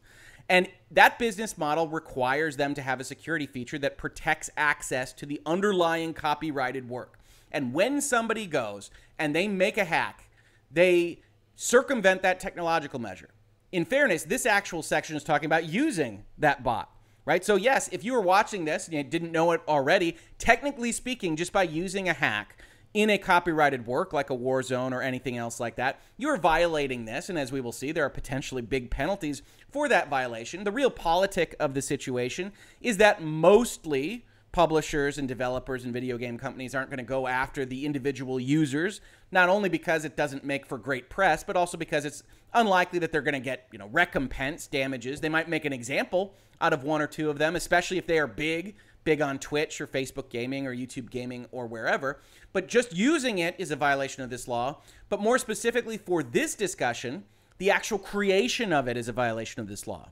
And 0.49 0.67
that 0.91 1.17
business 1.17 1.57
model 1.57 1.87
requires 1.87 2.57
them 2.57 2.73
to 2.75 2.81
have 2.81 2.99
a 2.99 3.05
security 3.05 3.47
feature 3.47 3.79
that 3.79 3.97
protects 3.97 4.49
access 4.57 5.13
to 5.13 5.25
the 5.25 5.41
underlying 5.45 6.13
copyrighted 6.13 6.89
work. 6.89 7.17
And 7.51 7.73
when 7.73 8.01
somebody 8.01 8.45
goes 8.45 8.91
and 9.17 9.33
they 9.33 9.47
make 9.47 9.77
a 9.77 9.85
hack, 9.85 10.27
they 10.69 11.21
circumvent 11.55 12.21
that 12.21 12.39
technological 12.39 12.99
measure. 12.99 13.29
In 13.71 13.85
fairness, 13.85 14.23
this 14.23 14.45
actual 14.45 14.81
section 14.81 15.15
is 15.15 15.23
talking 15.23 15.47
about 15.47 15.65
using 15.65 16.25
that 16.37 16.63
bot 16.63 16.91
right? 17.25 17.43
So, 17.43 17.55
yes, 17.55 17.89
if 17.91 18.03
you 18.03 18.13
were 18.13 18.21
watching 18.21 18.65
this 18.65 18.85
and 18.85 18.95
you 18.95 19.03
didn't 19.03 19.31
know 19.31 19.51
it 19.51 19.61
already, 19.67 20.15
technically 20.37 20.91
speaking, 20.91 21.35
just 21.35 21.51
by 21.51 21.63
using 21.63 22.07
a 22.07 22.13
hack 22.13 22.57
in 22.93 23.09
a 23.09 23.17
copyrighted 23.17 23.85
work 23.85 24.13
like 24.13 24.29
a 24.29 24.37
Warzone 24.37 24.93
or 24.93 25.01
anything 25.01 25.35
else 25.35 25.59
like 25.59 25.75
that, 25.75 25.99
you're 26.17 26.37
violating 26.37 27.05
this. 27.05 27.27
And 27.27 27.37
as 27.37 27.51
we 27.51 27.59
will 27.59 27.73
see, 27.73 27.91
there 27.91 28.05
are 28.05 28.09
potentially 28.09 28.61
big 28.61 28.89
penalties 28.89 29.41
for 29.69 29.89
that 29.89 30.09
violation. 30.09 30.63
The 30.63 30.71
realpolitik 30.71 31.55
of 31.59 31.73
the 31.73 31.81
situation 31.81 32.53
is 32.79 32.97
that 32.97 33.21
mostly 33.21 34.25
publishers 34.55 35.17
and 35.17 35.27
developers 35.27 35.83
and 35.83 35.91
video 35.91 36.17
game 36.17 36.37
companies 36.37 36.73
aren't 36.73 36.89
going 36.89 36.97
to 36.97 37.03
go 37.03 37.27
after 37.27 37.65
the 37.65 37.85
individual 37.85 38.39
users, 38.39 39.01
not 39.29 39.49
only 39.49 39.67
because 39.67 40.05
it 40.05 40.15
doesn't 40.15 40.45
make 40.45 40.65
for 40.65 40.77
great 40.77 41.09
press, 41.09 41.43
but 41.43 41.57
also 41.57 41.75
because 41.75 42.05
it's 42.05 42.23
unlikely 42.53 42.97
that 42.97 43.11
they're 43.11 43.21
going 43.21 43.33
to 43.33 43.41
get, 43.41 43.67
you 43.73 43.77
know, 43.77 43.89
recompense 43.89 44.65
damages. 44.65 45.19
They 45.19 45.27
might 45.27 45.49
make 45.49 45.65
an 45.65 45.73
example 45.73 46.33
out 46.61 46.71
of 46.71 46.85
one 46.85 47.01
or 47.01 47.07
two 47.07 47.29
of 47.29 47.37
them, 47.37 47.57
especially 47.57 47.97
if 47.97 48.07
they 48.07 48.17
are 48.17 48.27
big, 48.27 48.77
big 49.03 49.19
on 49.19 49.39
Twitch 49.39 49.81
or 49.81 49.87
Facebook 49.87 50.29
gaming 50.29 50.65
or 50.65 50.73
YouTube 50.73 51.09
gaming 51.09 51.47
or 51.51 51.67
wherever. 51.67 52.21
But 52.53 52.69
just 52.69 52.95
using 52.95 53.39
it 53.39 53.55
is 53.57 53.71
a 53.71 53.75
violation 53.75 54.23
of 54.23 54.29
this 54.29 54.47
law. 54.47 54.77
But 55.09 55.19
more 55.19 55.37
specifically 55.37 55.97
for 55.97 56.23
this 56.23 56.55
discussion, 56.55 57.25
the 57.57 57.71
actual 57.71 57.99
creation 57.99 58.71
of 58.71 58.87
it 58.87 58.95
is 58.95 59.09
a 59.09 59.13
violation 59.13 59.59
of 59.59 59.67
this 59.67 59.85
law. 59.85 60.11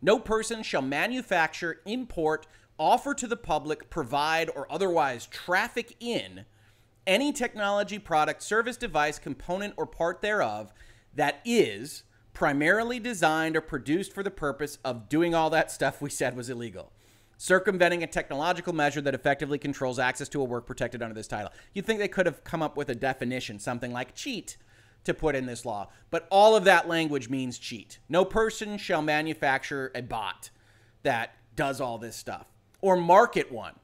No 0.00 0.18
person 0.18 0.62
shall 0.62 0.80
manufacture, 0.80 1.82
import, 1.84 2.46
offer 2.80 3.12
to 3.12 3.26
the 3.26 3.36
public, 3.36 3.90
provide, 3.90 4.50
or 4.56 4.66
otherwise 4.72 5.26
traffic 5.26 5.94
in 6.00 6.46
any 7.06 7.30
technology, 7.30 7.98
product, 7.98 8.42
service, 8.42 8.78
device, 8.78 9.18
component, 9.18 9.74
or 9.76 9.86
part 9.86 10.22
thereof 10.22 10.72
that 11.14 11.40
is 11.44 12.04
primarily 12.32 12.98
designed 12.98 13.54
or 13.56 13.60
produced 13.60 14.14
for 14.14 14.22
the 14.22 14.30
purpose 14.30 14.78
of 14.82 15.08
doing 15.08 15.34
all 15.34 15.50
that 15.50 15.70
stuff 15.70 16.00
we 16.00 16.08
said 16.08 16.34
was 16.34 16.48
illegal. 16.48 16.90
Circumventing 17.36 18.02
a 18.02 18.06
technological 18.06 18.72
measure 18.72 19.00
that 19.02 19.14
effectively 19.14 19.58
controls 19.58 19.98
access 19.98 20.28
to 20.28 20.40
a 20.40 20.44
work 20.44 20.66
protected 20.66 21.02
under 21.02 21.14
this 21.14 21.28
title. 21.28 21.52
You'd 21.74 21.84
think 21.84 21.98
they 21.98 22.08
could 22.08 22.26
have 22.26 22.44
come 22.44 22.62
up 22.62 22.76
with 22.76 22.88
a 22.88 22.94
definition, 22.94 23.58
something 23.58 23.92
like 23.92 24.14
cheat, 24.14 24.56
to 25.04 25.14
put 25.14 25.34
in 25.34 25.46
this 25.46 25.66
law. 25.66 25.88
But 26.10 26.26
all 26.30 26.56
of 26.56 26.64
that 26.64 26.88
language 26.88 27.28
means 27.28 27.58
cheat. 27.58 27.98
No 28.08 28.24
person 28.24 28.78
shall 28.78 29.02
manufacture 29.02 29.90
a 29.94 30.02
bot 30.02 30.50
that 31.02 31.34
does 31.56 31.80
all 31.80 31.98
this 31.98 32.16
stuff 32.16 32.46
or 32.80 32.96
market 32.96 33.50
one. 33.50 33.74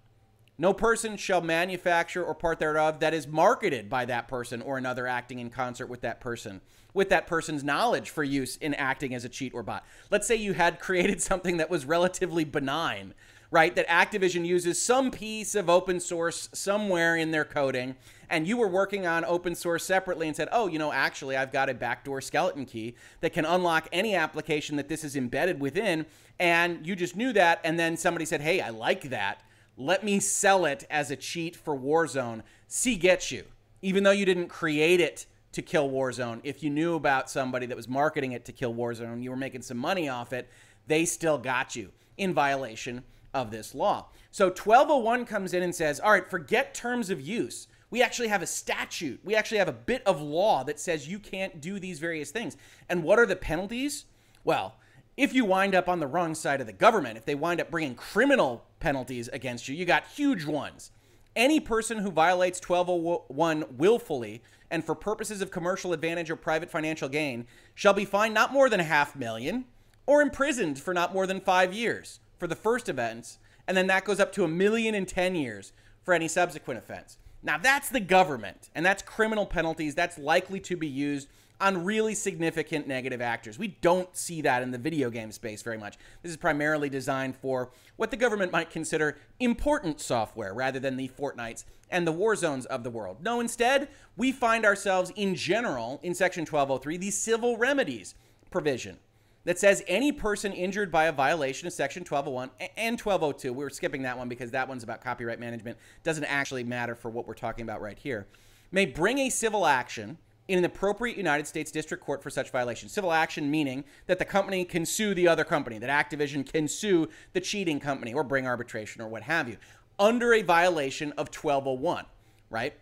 No 0.59 0.73
person 0.73 1.19
shall 1.19 1.43
manufacture 1.43 2.25
or 2.25 2.35
part 2.35 2.59
thereof 2.59 3.01
that 3.01 3.13
is 3.13 3.27
marketed 3.27 3.91
by 3.91 4.07
that 4.07 4.27
person 4.27 4.63
or 4.63 4.79
another 4.79 5.07
acting 5.07 5.39
in 5.39 5.51
concert 5.51 5.87
with 5.87 6.01
that 6.01 6.19
person, 6.19 6.63
with 6.95 7.11
that 7.11 7.27
person's 7.27 7.63
knowledge 7.63 8.09
for 8.09 8.25
use 8.25 8.57
in 8.57 8.73
acting 8.73 9.15
as 9.15 9.25
a 9.25 9.29
cheat 9.29 9.53
or 9.53 9.63
bot. 9.63 9.85
Let's 10.11 10.27
say 10.27 10.37
you 10.37 10.55
had 10.55 10.81
created 10.81 11.21
something 11.23 11.59
that 11.59 11.69
was 11.69 11.85
relatively 11.85 12.45
benign, 12.45 13.13
right? 13.51 13.75
That 13.75 13.89
Activision 13.89 14.45
uses 14.45 14.81
some 14.81 15.11
piece 15.11 15.55
of 15.55 15.71
open 15.71 16.01
source 16.01 16.49
somewhere 16.53 17.17
in 17.17 17.31
their 17.31 17.45
coding, 17.45 17.97
and 18.29 18.47
you 18.47 18.57
were 18.57 18.69
working 18.69 19.07
on 19.07 19.25
open 19.25 19.55
source 19.55 19.85
separately 19.85 20.27
and 20.27 20.37
said, 20.37 20.49
oh, 20.53 20.67
you 20.67 20.79
know, 20.79 20.93
actually, 20.93 21.37
I've 21.37 21.53
got 21.53 21.69
a 21.69 21.75
backdoor 21.75 22.21
skeleton 22.21 22.67
key 22.67 22.95
that 23.21 23.33
can 23.33 23.45
unlock 23.45 23.89
any 23.93 24.15
application 24.15 24.77
that 24.77 24.89
this 24.89 25.05
is 25.05 25.17
embedded 25.17 25.61
within. 25.61 26.07
And 26.39 26.87
you 26.87 26.97
just 26.97 27.17
knew 27.17 27.33
that, 27.33 27.61
and 27.65 27.79
then 27.79 27.97
somebody 27.97 28.25
said, 28.25 28.41
hey, 28.41 28.61
I 28.61 28.71
like 28.71 29.11
that 29.11 29.43
let 29.77 30.03
me 30.03 30.21
sell 30.21 30.65
it 30.65 30.87
as 30.91 31.11
a 31.11 31.17
cheat 31.17 31.55
for 31.55 31.77
Warzone. 31.77 32.43
See, 32.67 32.97
get 32.97 33.31
you. 33.31 33.45
even 33.83 34.03
though 34.03 34.11
you 34.11 34.25
didn't 34.25 34.49
create 34.49 35.01
it 35.01 35.27
to 35.53 35.63
kill 35.63 35.89
Warzone, 35.91 36.41
if 36.43 36.63
you 36.63 36.71
knew 36.71 36.95
about 36.95 37.31
somebody 37.31 37.67
that 37.67 37.77
was 37.77 37.89
marketing 37.89 38.33
it 38.33 38.45
to 38.47 38.53
kill 38.53 38.75
Warzone, 38.75 39.23
you 39.23 39.31
were 39.31 39.37
making 39.37 39.63
some 39.63 39.77
money 39.77 40.09
off 40.09 40.33
it, 40.33 40.49
they 40.87 41.05
still 41.05 41.39
got 41.39 41.77
you 41.77 41.91
in 42.17 42.33
violation 42.33 43.05
of 43.37 43.51
this 43.51 43.75
law. 43.75 44.07
So 44.31 44.47
1201 44.47 45.27
comes 45.27 45.53
in 45.53 45.63
and 45.63 45.75
says, 45.75 46.01
all 46.01 46.13
right, 46.13 46.29
forget 46.29 46.75
terms 46.75 47.11
of 47.11 47.21
use. 47.21 47.69
We 47.91 48.03
actually 48.03 48.29
have 48.29 48.43
a 48.43 48.47
statute. 48.47 49.21
We 49.23 49.37
actually 49.37 49.59
have 49.59 49.69
a 49.69 49.73
bit 49.73 50.03
of 50.05 50.21
law 50.21 50.65
that 50.65 50.81
says 50.81 51.09
you 51.09 51.19
can't 51.19 51.61
do 51.61 51.79
these 51.79 52.01
various 52.01 52.31
things. 52.31 52.57
And 52.89 53.05
what 53.05 53.19
are 53.19 53.27
the 53.27 53.37
penalties? 53.37 54.07
Well, 54.43 54.75
if 55.17 55.33
you 55.33 55.45
wind 55.45 55.75
up 55.75 55.89
on 55.89 56.01
the 56.01 56.07
wrong 56.07 56.35
side 56.35 56.61
of 56.61 56.67
the 56.67 56.73
government, 56.73 57.17
if 57.17 57.25
they 57.25 57.35
wind 57.35 57.61
up 57.61 57.71
bringing 57.71 57.95
criminal 57.95 58.65
penalties 58.81 59.29
against 59.29 59.69
you, 59.69 59.77
you 59.77 59.85
got 59.85 60.07
huge 60.09 60.45
ones. 60.45 60.91
Any 61.35 61.61
person 61.61 61.99
who 61.99 62.11
violates 62.11 62.61
1201 62.67 63.65
willfully 63.77 64.43
and 64.71 64.85
for 64.85 64.95
purposes 64.95 65.43
of 65.43 65.51
commercial 65.51 65.93
advantage 65.93 66.31
or 66.31 66.37
private 66.37 66.71
financial 66.71 67.09
gain 67.09 67.47
shall 67.75 67.93
be 67.93 68.05
fined 68.05 68.35
not 68.35 68.53
more 68.53 68.69
than 68.69 68.81
a 68.81 68.85
half 68.85 69.15
million 69.15 69.67
or 70.07 70.23
imprisoned 70.23 70.79
for 70.79 70.93
not 70.93 71.13
more 71.13 71.27
than 71.27 71.41
five 71.41 71.73
years 71.73 72.21
for 72.39 72.47
the 72.47 72.57
first 72.57 72.89
offense, 72.89 73.39
and 73.67 73.77
then 73.77 73.87
that 73.89 74.05
goes 74.05 74.21
up 74.21 74.33
to 74.33 74.45
a 74.45 74.49
million 74.49 74.95
in 74.95 75.07
10 75.07 75.35
years 75.35 75.73
for 76.03 76.15
any 76.15 76.29
subsequent 76.29 76.79
offense. 76.79 77.19
Now, 77.43 77.59
that's 77.59 77.89
the 77.89 78.01
government, 78.01 78.71
and 78.75 78.85
that's 78.85 79.03
criminal 79.03 79.47
penalties. 79.47 79.95
That's 79.95 80.19
likely 80.19 80.61
to 80.61 80.77
be 80.77 80.89
used 80.89 81.29
on 81.61 81.85
really 81.85 82.15
significant 82.15 82.87
negative 82.87 83.21
actors. 83.21 83.59
We 83.59 83.69
don't 83.69 84.15
see 84.15 84.43
that 84.43 84.63
in 84.63 84.71
the 84.71 84.79
video 84.79 85.11
game 85.11 85.33
space 85.33 85.63
very 85.63 85.79
much. 85.79 85.97
This 86.23 86.31
is 86.31 86.37
primarily 86.37 86.91
designed 86.91 87.37
for 87.37 87.71
what 87.97 88.11
the 88.11 88.17
government 88.17 88.53
might 88.53 88.71
consider 88.71 89.17
important 89.41 90.01
software 90.01 90.53
rather 90.53 90.79
than 90.79 90.97
the 90.97 91.09
Fortnites 91.09 91.65
and 91.91 92.07
the 92.07 92.13
Warzones 92.13 92.67
of 92.67 92.85
the 92.85 92.91
world. 92.91 93.23
No, 93.23 93.41
instead, 93.41 93.89
we 94.17 94.33
find 94.33 94.67
ourselves 94.67 95.13
in 95.17 95.35
general 95.35 95.99
in 96.03 96.15
Section 96.15 96.43
1203, 96.43 96.99
the 96.99 97.11
civil 97.11 97.57
remedies 97.57 98.15
provision 98.51 98.99
that 99.47 99.59
says 99.59 99.83
any 99.87 100.13
person 100.13 100.53
injured 100.53 100.91
by 100.91 101.07
a 101.07 101.13
violation 101.13 101.67
of 101.67 101.73
Section 101.73 102.01
1201 102.01 102.51
and 102.77 103.01
1202, 103.01 103.53
we 103.53 103.65
were 103.65 103.71
skipping 103.71 104.03
that 104.03 104.19
one 104.19 104.29
because 104.29 104.51
that 104.51 104.69
one's 104.69 104.83
about 104.83 105.01
copyright 105.01 105.41
management, 105.41 105.79
doesn't 106.03 106.25
actually 106.25 106.65
matter 106.65 106.97
for 106.97 107.11
what 107.11 107.27
we're 107.27 107.35
talking 107.35 107.63
about 107.63 107.81
right 107.81 107.99
here, 107.99 108.27
may 108.73 108.85
bring 108.85 109.19
a 109.19 109.31
civil 109.31 109.65
action 109.65 110.19
in 110.49 110.59
an 110.59 110.65
appropriate 110.65 111.17
United 111.17 111.47
States 111.47 111.71
District 111.71 112.05
Court 112.05 112.23
for 112.23 112.29
such 112.29 112.51
violation. 112.51 112.89
Civil 112.89 113.13
action 113.13 113.49
meaning 113.49 113.85
that 114.07 114.19
the 114.19 114.25
company 114.25 114.65
can 114.65 114.85
sue 114.85 115.15
the 115.15 115.29
other 115.29 115.45
company, 115.45 115.79
that 115.79 116.11
Activision 116.11 116.45
can 116.45 116.67
sue 116.67 117.09
the 117.33 117.41
cheating 117.41 117.79
company 117.79 118.13
or 118.13 118.25
bring 118.25 118.47
arbitration 118.47 119.01
or 119.01 119.09
what 119.09 119.23
have 119.23 119.49
you 119.49 119.57
under 119.99 120.35
a 120.35 120.43
violation 120.43 121.13
of 121.13 121.29
1201, 121.35 122.05
right? 122.51 122.75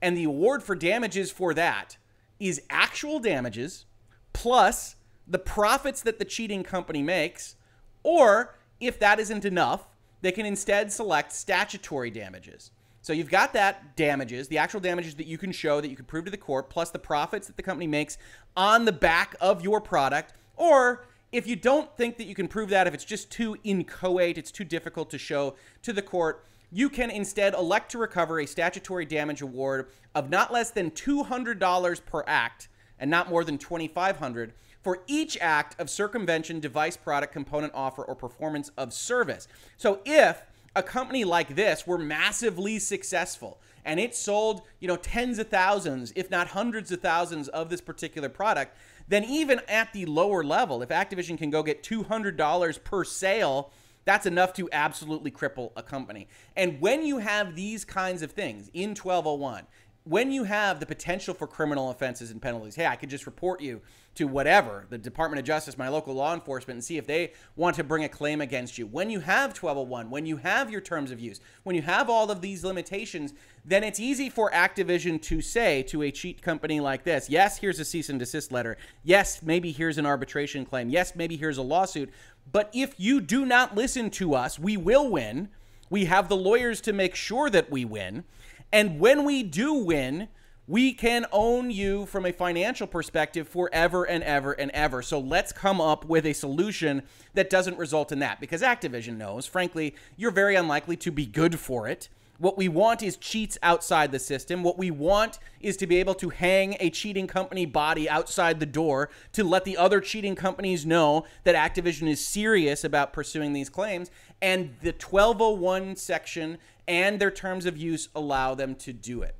And 0.00 0.16
the 0.16 0.24
award 0.24 0.62
for 0.62 0.74
damages 0.74 1.30
for 1.30 1.52
that 1.54 1.96
is 2.40 2.62
actual 2.70 3.18
damages 3.18 3.86
plus 4.32 4.96
the 5.32 5.38
profits 5.38 6.02
that 6.02 6.18
the 6.18 6.24
cheating 6.26 6.62
company 6.62 7.02
makes, 7.02 7.56
or 8.02 8.54
if 8.80 8.98
that 9.00 9.18
isn't 9.18 9.46
enough, 9.46 9.88
they 10.20 10.30
can 10.30 10.44
instead 10.44 10.92
select 10.92 11.32
statutory 11.32 12.10
damages. 12.10 12.70
So 13.00 13.14
you've 13.14 13.30
got 13.30 13.54
that 13.54 13.96
damages, 13.96 14.46
the 14.46 14.58
actual 14.58 14.78
damages 14.78 15.14
that 15.14 15.26
you 15.26 15.38
can 15.38 15.50
show 15.50 15.80
that 15.80 15.88
you 15.88 15.96
can 15.96 16.04
prove 16.04 16.26
to 16.26 16.30
the 16.30 16.36
court, 16.36 16.68
plus 16.68 16.90
the 16.90 16.98
profits 16.98 17.46
that 17.46 17.56
the 17.56 17.62
company 17.62 17.86
makes 17.86 18.18
on 18.56 18.84
the 18.84 18.92
back 18.92 19.34
of 19.40 19.64
your 19.64 19.80
product. 19.80 20.34
Or 20.56 21.06
if 21.32 21.46
you 21.46 21.56
don't 21.56 21.96
think 21.96 22.18
that 22.18 22.26
you 22.26 22.34
can 22.34 22.46
prove 22.46 22.68
that, 22.68 22.86
if 22.86 22.92
it's 22.92 23.04
just 23.04 23.30
too 23.30 23.56
inchoate, 23.64 24.36
it's 24.36 24.52
too 24.52 24.64
difficult 24.64 25.08
to 25.10 25.18
show 25.18 25.56
to 25.80 25.94
the 25.94 26.02
court, 26.02 26.44
you 26.70 26.90
can 26.90 27.10
instead 27.10 27.54
elect 27.54 27.90
to 27.92 27.98
recover 27.98 28.38
a 28.38 28.46
statutory 28.46 29.06
damage 29.06 29.40
award 29.40 29.88
of 30.14 30.28
not 30.28 30.52
less 30.52 30.70
than 30.70 30.90
$200 30.90 32.04
per 32.04 32.22
act 32.26 32.68
and 32.98 33.10
not 33.10 33.28
more 33.28 33.44
than 33.44 33.58
2500 33.58 34.52
for 34.82 35.00
each 35.06 35.38
act 35.40 35.80
of 35.80 35.88
circumvention, 35.88 36.60
device, 36.60 36.96
product, 36.96 37.32
component, 37.32 37.72
offer, 37.74 38.02
or 38.02 38.14
performance 38.14 38.70
of 38.76 38.92
service. 38.92 39.48
So 39.76 40.00
if 40.04 40.42
a 40.74 40.82
company 40.82 41.24
like 41.24 41.54
this 41.54 41.86
were 41.86 41.98
massively 41.98 42.78
successful 42.78 43.60
and 43.84 43.98
it 43.98 44.14
sold, 44.14 44.62
you 44.80 44.88
know, 44.88 44.96
tens 44.96 45.38
of 45.38 45.48
thousands, 45.48 46.12
if 46.16 46.30
not 46.30 46.48
hundreds 46.48 46.90
of 46.92 47.00
thousands 47.00 47.48
of 47.48 47.68
this 47.68 47.80
particular 47.80 48.28
product, 48.28 48.76
then 49.08 49.24
even 49.24 49.60
at 49.68 49.92
the 49.92 50.06
lower 50.06 50.44
level, 50.44 50.82
if 50.82 50.88
Activision 50.88 51.36
can 51.36 51.50
go 51.50 51.62
get 51.62 51.82
$200 51.82 52.84
per 52.84 53.04
sale, 53.04 53.72
that's 54.04 54.26
enough 54.26 54.52
to 54.54 54.68
absolutely 54.72 55.30
cripple 55.30 55.70
a 55.76 55.82
company. 55.82 56.28
And 56.56 56.80
when 56.80 57.04
you 57.04 57.18
have 57.18 57.54
these 57.54 57.84
kinds 57.84 58.22
of 58.22 58.32
things 58.32 58.70
in 58.74 58.90
1201, 58.90 59.66
when 60.04 60.32
you 60.32 60.44
have 60.44 60.80
the 60.80 60.86
potential 60.86 61.32
for 61.32 61.46
criminal 61.46 61.90
offenses 61.90 62.30
and 62.30 62.42
penalties, 62.42 62.74
hey, 62.74 62.86
I 62.86 62.96
could 62.96 63.08
just 63.08 63.26
report 63.26 63.60
you 63.60 63.80
to 64.16 64.26
whatever, 64.26 64.84
the 64.90 64.98
Department 64.98 65.38
of 65.38 65.46
Justice, 65.46 65.78
my 65.78 65.88
local 65.88 66.12
law 66.12 66.34
enforcement, 66.34 66.76
and 66.76 66.84
see 66.84 66.98
if 66.98 67.06
they 67.06 67.32
want 67.56 67.76
to 67.76 67.84
bring 67.84 68.04
a 68.04 68.08
claim 68.08 68.40
against 68.40 68.76
you. 68.76 68.86
When 68.86 69.08
you 69.08 69.20
have 69.20 69.50
1201, 69.50 70.10
when 70.10 70.26
you 70.26 70.36
have 70.38 70.70
your 70.70 70.80
terms 70.80 71.12
of 71.12 71.20
use, 71.20 71.40
when 71.62 71.76
you 71.76 71.82
have 71.82 72.10
all 72.10 72.30
of 72.30 72.40
these 72.40 72.64
limitations, 72.64 73.32
then 73.64 73.84
it's 73.84 74.00
easy 74.00 74.28
for 74.28 74.50
Activision 74.50 75.22
to 75.22 75.40
say 75.40 75.82
to 75.84 76.02
a 76.02 76.10
cheat 76.10 76.42
company 76.42 76.80
like 76.80 77.04
this, 77.04 77.30
yes, 77.30 77.58
here's 77.58 77.78
a 77.78 77.84
cease 77.84 78.10
and 78.10 78.18
desist 78.18 78.52
letter. 78.52 78.76
Yes, 79.04 79.42
maybe 79.42 79.70
here's 79.70 79.98
an 79.98 80.06
arbitration 80.06 80.66
claim. 80.66 80.90
Yes, 80.90 81.14
maybe 81.14 81.36
here's 81.36 81.58
a 81.58 81.62
lawsuit. 81.62 82.10
But 82.50 82.70
if 82.74 82.94
you 82.98 83.20
do 83.20 83.46
not 83.46 83.76
listen 83.76 84.10
to 84.10 84.34
us, 84.34 84.58
we 84.58 84.76
will 84.76 85.08
win. 85.08 85.48
We 85.88 86.06
have 86.06 86.28
the 86.28 86.36
lawyers 86.36 86.80
to 86.82 86.92
make 86.92 87.14
sure 87.14 87.48
that 87.50 87.70
we 87.70 87.84
win. 87.84 88.24
And 88.72 88.98
when 88.98 89.24
we 89.24 89.42
do 89.42 89.74
win, 89.74 90.28
we 90.66 90.92
can 90.92 91.26
own 91.32 91.70
you 91.70 92.06
from 92.06 92.24
a 92.24 92.32
financial 92.32 92.86
perspective 92.86 93.48
forever 93.48 94.04
and 94.04 94.24
ever 94.24 94.52
and 94.52 94.70
ever. 94.70 95.02
So 95.02 95.18
let's 95.18 95.52
come 95.52 95.80
up 95.80 96.06
with 96.06 96.24
a 96.24 96.32
solution 96.32 97.02
that 97.34 97.50
doesn't 97.50 97.76
result 97.76 98.12
in 98.12 98.20
that 98.20 98.40
because 98.40 98.62
Activision 98.62 99.16
knows, 99.16 99.44
frankly, 99.44 99.94
you're 100.16 100.30
very 100.30 100.54
unlikely 100.54 100.96
to 100.98 101.10
be 101.10 101.26
good 101.26 101.58
for 101.58 101.88
it. 101.88 102.08
What 102.38 102.58
we 102.58 102.68
want 102.68 103.02
is 103.04 103.16
cheats 103.16 103.56
outside 103.62 104.10
the 104.10 104.18
system. 104.18 104.64
What 104.64 104.76
we 104.76 104.90
want 104.90 105.38
is 105.60 105.76
to 105.76 105.86
be 105.86 105.98
able 105.98 106.14
to 106.14 106.30
hang 106.30 106.76
a 106.80 106.90
cheating 106.90 107.28
company 107.28 107.66
body 107.66 108.08
outside 108.08 108.58
the 108.58 108.66
door 108.66 109.10
to 109.34 109.44
let 109.44 109.64
the 109.64 109.76
other 109.76 110.00
cheating 110.00 110.34
companies 110.34 110.84
know 110.84 111.24
that 111.44 111.54
Activision 111.54 112.08
is 112.08 112.26
serious 112.26 112.82
about 112.82 113.12
pursuing 113.12 113.52
these 113.52 113.68
claims. 113.68 114.10
And 114.40 114.74
the 114.80 114.90
1201 114.90 115.94
section 115.94 116.58
and 116.86 117.20
their 117.20 117.30
terms 117.30 117.66
of 117.66 117.76
use 117.76 118.08
allow 118.14 118.54
them 118.54 118.74
to 118.76 118.92
do 118.92 119.22
it. 119.22 119.36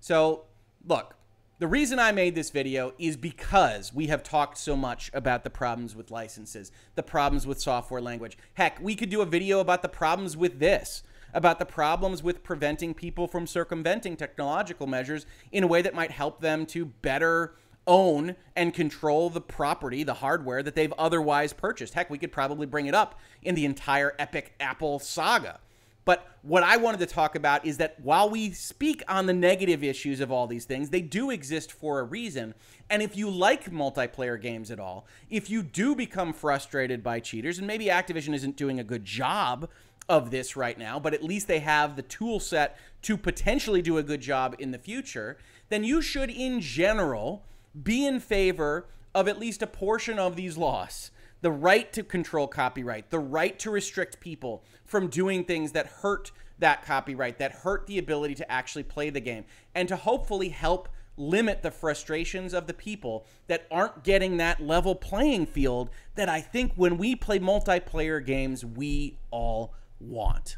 So, 0.00 0.44
look, 0.86 1.14
the 1.58 1.66
reason 1.66 1.98
I 1.98 2.12
made 2.12 2.36
this 2.36 2.50
video 2.50 2.92
is 2.98 3.16
because 3.16 3.92
we 3.92 4.06
have 4.06 4.22
talked 4.22 4.58
so 4.58 4.76
much 4.76 5.10
about 5.12 5.42
the 5.42 5.50
problems 5.50 5.96
with 5.96 6.10
licenses, 6.10 6.70
the 6.94 7.02
problems 7.02 7.48
with 7.48 7.60
software 7.60 8.00
language. 8.00 8.38
Heck, 8.54 8.80
we 8.80 8.94
could 8.94 9.10
do 9.10 9.22
a 9.22 9.26
video 9.26 9.58
about 9.58 9.82
the 9.82 9.88
problems 9.88 10.36
with 10.36 10.60
this, 10.60 11.02
about 11.34 11.58
the 11.58 11.66
problems 11.66 12.22
with 12.22 12.44
preventing 12.44 12.94
people 12.94 13.26
from 13.26 13.44
circumventing 13.44 14.16
technological 14.16 14.86
measures 14.86 15.26
in 15.50 15.64
a 15.64 15.66
way 15.66 15.82
that 15.82 15.96
might 15.96 16.12
help 16.12 16.40
them 16.40 16.64
to 16.66 16.86
better 16.86 17.56
own 17.88 18.36
and 18.54 18.72
control 18.72 19.28
the 19.28 19.40
property, 19.40 20.04
the 20.04 20.14
hardware 20.14 20.62
that 20.62 20.76
they've 20.76 20.94
otherwise 20.96 21.52
purchased. 21.52 21.94
Heck, 21.94 22.08
we 22.08 22.18
could 22.18 22.30
probably 22.30 22.66
bring 22.66 22.86
it 22.86 22.94
up 22.94 23.18
in 23.42 23.56
the 23.56 23.64
entire 23.64 24.14
Epic 24.20 24.54
Apple 24.60 25.00
saga. 25.00 25.58
But 26.08 26.26
what 26.40 26.62
I 26.62 26.78
wanted 26.78 27.00
to 27.00 27.06
talk 27.06 27.34
about 27.34 27.66
is 27.66 27.76
that 27.76 28.00
while 28.00 28.30
we 28.30 28.52
speak 28.52 29.02
on 29.08 29.26
the 29.26 29.34
negative 29.34 29.84
issues 29.84 30.20
of 30.20 30.32
all 30.32 30.46
these 30.46 30.64
things, 30.64 30.88
they 30.88 31.02
do 31.02 31.28
exist 31.28 31.70
for 31.70 32.00
a 32.00 32.02
reason. 32.02 32.54
And 32.88 33.02
if 33.02 33.14
you 33.14 33.28
like 33.28 33.70
multiplayer 33.70 34.40
games 34.40 34.70
at 34.70 34.80
all, 34.80 35.06
if 35.28 35.50
you 35.50 35.62
do 35.62 35.94
become 35.94 36.32
frustrated 36.32 37.02
by 37.02 37.20
cheaters, 37.20 37.58
and 37.58 37.66
maybe 37.66 37.88
Activision 37.88 38.32
isn't 38.32 38.56
doing 38.56 38.80
a 38.80 38.84
good 38.84 39.04
job 39.04 39.68
of 40.08 40.30
this 40.30 40.56
right 40.56 40.78
now, 40.78 40.98
but 40.98 41.12
at 41.12 41.22
least 41.22 41.46
they 41.46 41.58
have 41.58 41.94
the 41.94 42.00
tool 42.00 42.40
set 42.40 42.78
to 43.02 43.18
potentially 43.18 43.82
do 43.82 43.98
a 43.98 44.02
good 44.02 44.22
job 44.22 44.56
in 44.58 44.70
the 44.70 44.78
future, 44.78 45.36
then 45.68 45.84
you 45.84 46.00
should, 46.00 46.30
in 46.30 46.62
general, 46.62 47.44
be 47.82 48.06
in 48.06 48.18
favor 48.18 48.86
of 49.14 49.28
at 49.28 49.38
least 49.38 49.60
a 49.60 49.66
portion 49.66 50.18
of 50.18 50.36
these 50.36 50.56
laws 50.56 51.10
the 51.40 51.50
right 51.50 51.92
to 51.92 52.02
control 52.02 52.46
copyright, 52.46 53.10
the 53.10 53.18
right 53.18 53.58
to 53.58 53.70
restrict 53.70 54.20
people 54.20 54.64
from 54.84 55.08
doing 55.08 55.44
things 55.44 55.72
that 55.72 55.86
hurt 55.86 56.32
that 56.58 56.84
copyright, 56.84 57.38
that 57.38 57.52
hurt 57.52 57.86
the 57.86 57.98
ability 57.98 58.34
to 58.34 58.50
actually 58.50 58.82
play 58.82 59.10
the 59.10 59.20
game, 59.20 59.44
and 59.74 59.88
to 59.88 59.96
hopefully 59.96 60.48
help 60.48 60.88
limit 61.16 61.62
the 61.62 61.70
frustrations 61.70 62.54
of 62.54 62.66
the 62.66 62.74
people 62.74 63.26
that 63.48 63.66
aren't 63.70 64.04
getting 64.04 64.36
that 64.36 64.60
level 64.60 64.94
playing 64.94 65.46
field 65.46 65.90
that 66.14 66.28
I 66.28 66.40
think 66.40 66.72
when 66.76 66.96
we 66.96 67.16
play 67.16 67.38
multiplayer 67.38 68.24
games, 68.24 68.64
we 68.64 69.18
all 69.30 69.74
want. 70.00 70.56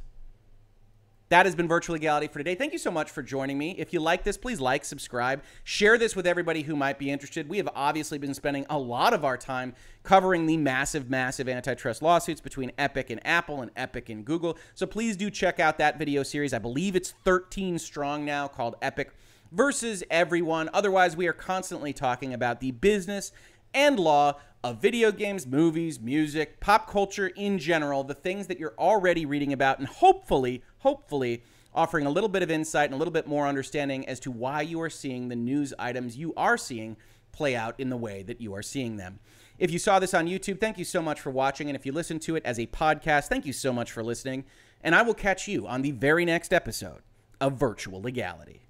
That 1.31 1.47
has 1.47 1.55
been 1.55 1.69
Virtual 1.69 1.93
Legality 1.93 2.27
for 2.27 2.41
today. 2.41 2.57
Thank 2.57 2.73
you 2.73 2.79
so 2.79 2.91
much 2.91 3.09
for 3.09 3.23
joining 3.23 3.57
me. 3.57 3.77
If 3.79 3.93
you 3.93 4.01
like 4.01 4.25
this, 4.25 4.37
please 4.37 4.61
like, 4.61 4.85
subscribe, 4.85 5.45
share 5.63 5.97
this 5.97 6.17
with 6.17 6.27
everybody 6.27 6.63
who 6.63 6.75
might 6.75 6.99
be 6.99 7.09
interested. 7.09 7.49
We 7.49 7.59
have 7.59 7.69
obviously 7.73 8.19
been 8.19 8.35
spending 8.35 8.67
a 8.69 8.77
lot 8.77 9.15
of 9.15 9.25
our 9.25 9.37
time 9.37 9.77
covering 10.03 10.47
the 10.47 10.57
massive, 10.57 11.09
massive 11.09 11.49
antitrust 11.49 12.03
lawsuits 12.03 12.41
between 12.41 12.73
Epic 12.79 13.11
and 13.11 13.25
Apple 13.25 13.63
and 13.63 13.71
Epic 13.77 14.09
and 14.09 14.25
Google. 14.25 14.59
So 14.75 14.87
please 14.87 15.17
do 15.17 15.31
check 15.31 15.61
out 15.61 15.79
that 15.79 16.01
video 16.01 16.25
series. 16.25 16.53
I 16.53 16.59
believe 16.59 16.97
it's 16.97 17.13
13 17.23 17.79
strong 17.79 18.25
now 18.25 18.49
called 18.49 18.75
Epic 18.83 19.13
versus 19.53 20.03
everyone. 20.11 20.69
Otherwise, 20.75 21.17
we 21.17 21.29
are 21.29 21.33
constantly 21.33 21.93
talking 21.93 22.35
about 22.35 22.59
the 22.59 22.73
business 22.73 23.31
and 23.75 23.99
law 23.99 24.39
of 24.63 24.81
video 24.81 25.11
games, 25.11 25.47
movies, 25.47 25.99
music, 26.01 26.61
pop 26.61 26.89
culture 26.89 27.29
in 27.29 27.59
general, 27.59 28.05
the 28.05 28.15
things 28.15 28.47
that 28.47 28.59
you're 28.59 28.75
already 28.79 29.25
reading 29.25 29.53
about, 29.53 29.79
and 29.79 29.89
hopefully, 29.89 30.63
hopefully, 30.79 31.43
offering 31.75 32.05
a 32.05 32.11
little 32.11 32.29
bit 32.29 32.43
of 32.43 32.51
insight 32.51 32.87
and 32.87 32.95
a 32.95 32.97
little 32.97 33.13
bit 33.13 33.27
more 33.27 33.47
understanding 33.47 34.07
as 34.09 34.21
to 34.21 34.31
why 34.31 34.61
you 34.61 34.81
are 34.81 34.91
seeing 34.91 35.29
the 35.29 35.37
news 35.37 35.73
items 35.79 36.17
you 36.17 36.35
are 36.37 36.59
seeing 36.59 36.97
play 37.33 37.55
out 37.55 37.79
in 37.79 37.89
the 37.91 37.97
way 37.97 38.23
that 38.23 38.41
you 38.41 38.55
are 38.55 38.63
seeing 38.63 38.97
them. 38.97 39.21
If 39.59 39.71
you 39.71 39.79
saw 39.79 39.99
this 39.99 40.15
on 40.15 40.27
YouTube, 40.27 40.59
thank 40.59 40.79
you 40.79 40.85
so 40.85 41.01
much 41.01 41.21
for 41.21 41.31
watching. 41.31 41.69
And 41.69 41.77
if 41.77 41.87
you 41.87 41.93
listen 41.93 42.19
to 42.21 42.37
it 42.37 42.45
as 42.45 42.59
a 42.59 42.67
podcast, 42.67 43.29
thank 43.29 43.47
you 43.47 43.53
so 43.53 43.73
much 43.73 43.93
for 43.93 44.03
listening. 44.03 44.45
And 44.83 44.95
I 44.95 45.03
will 45.03 45.15
catch 45.15 45.47
you 45.47 45.67
on 45.67 45.83
the 45.83 45.93
very 45.93 46.25
next 46.25 46.53
episode 46.53 47.03
of 47.41 47.59
Virtual 47.59 48.03
Legality. 48.03 48.70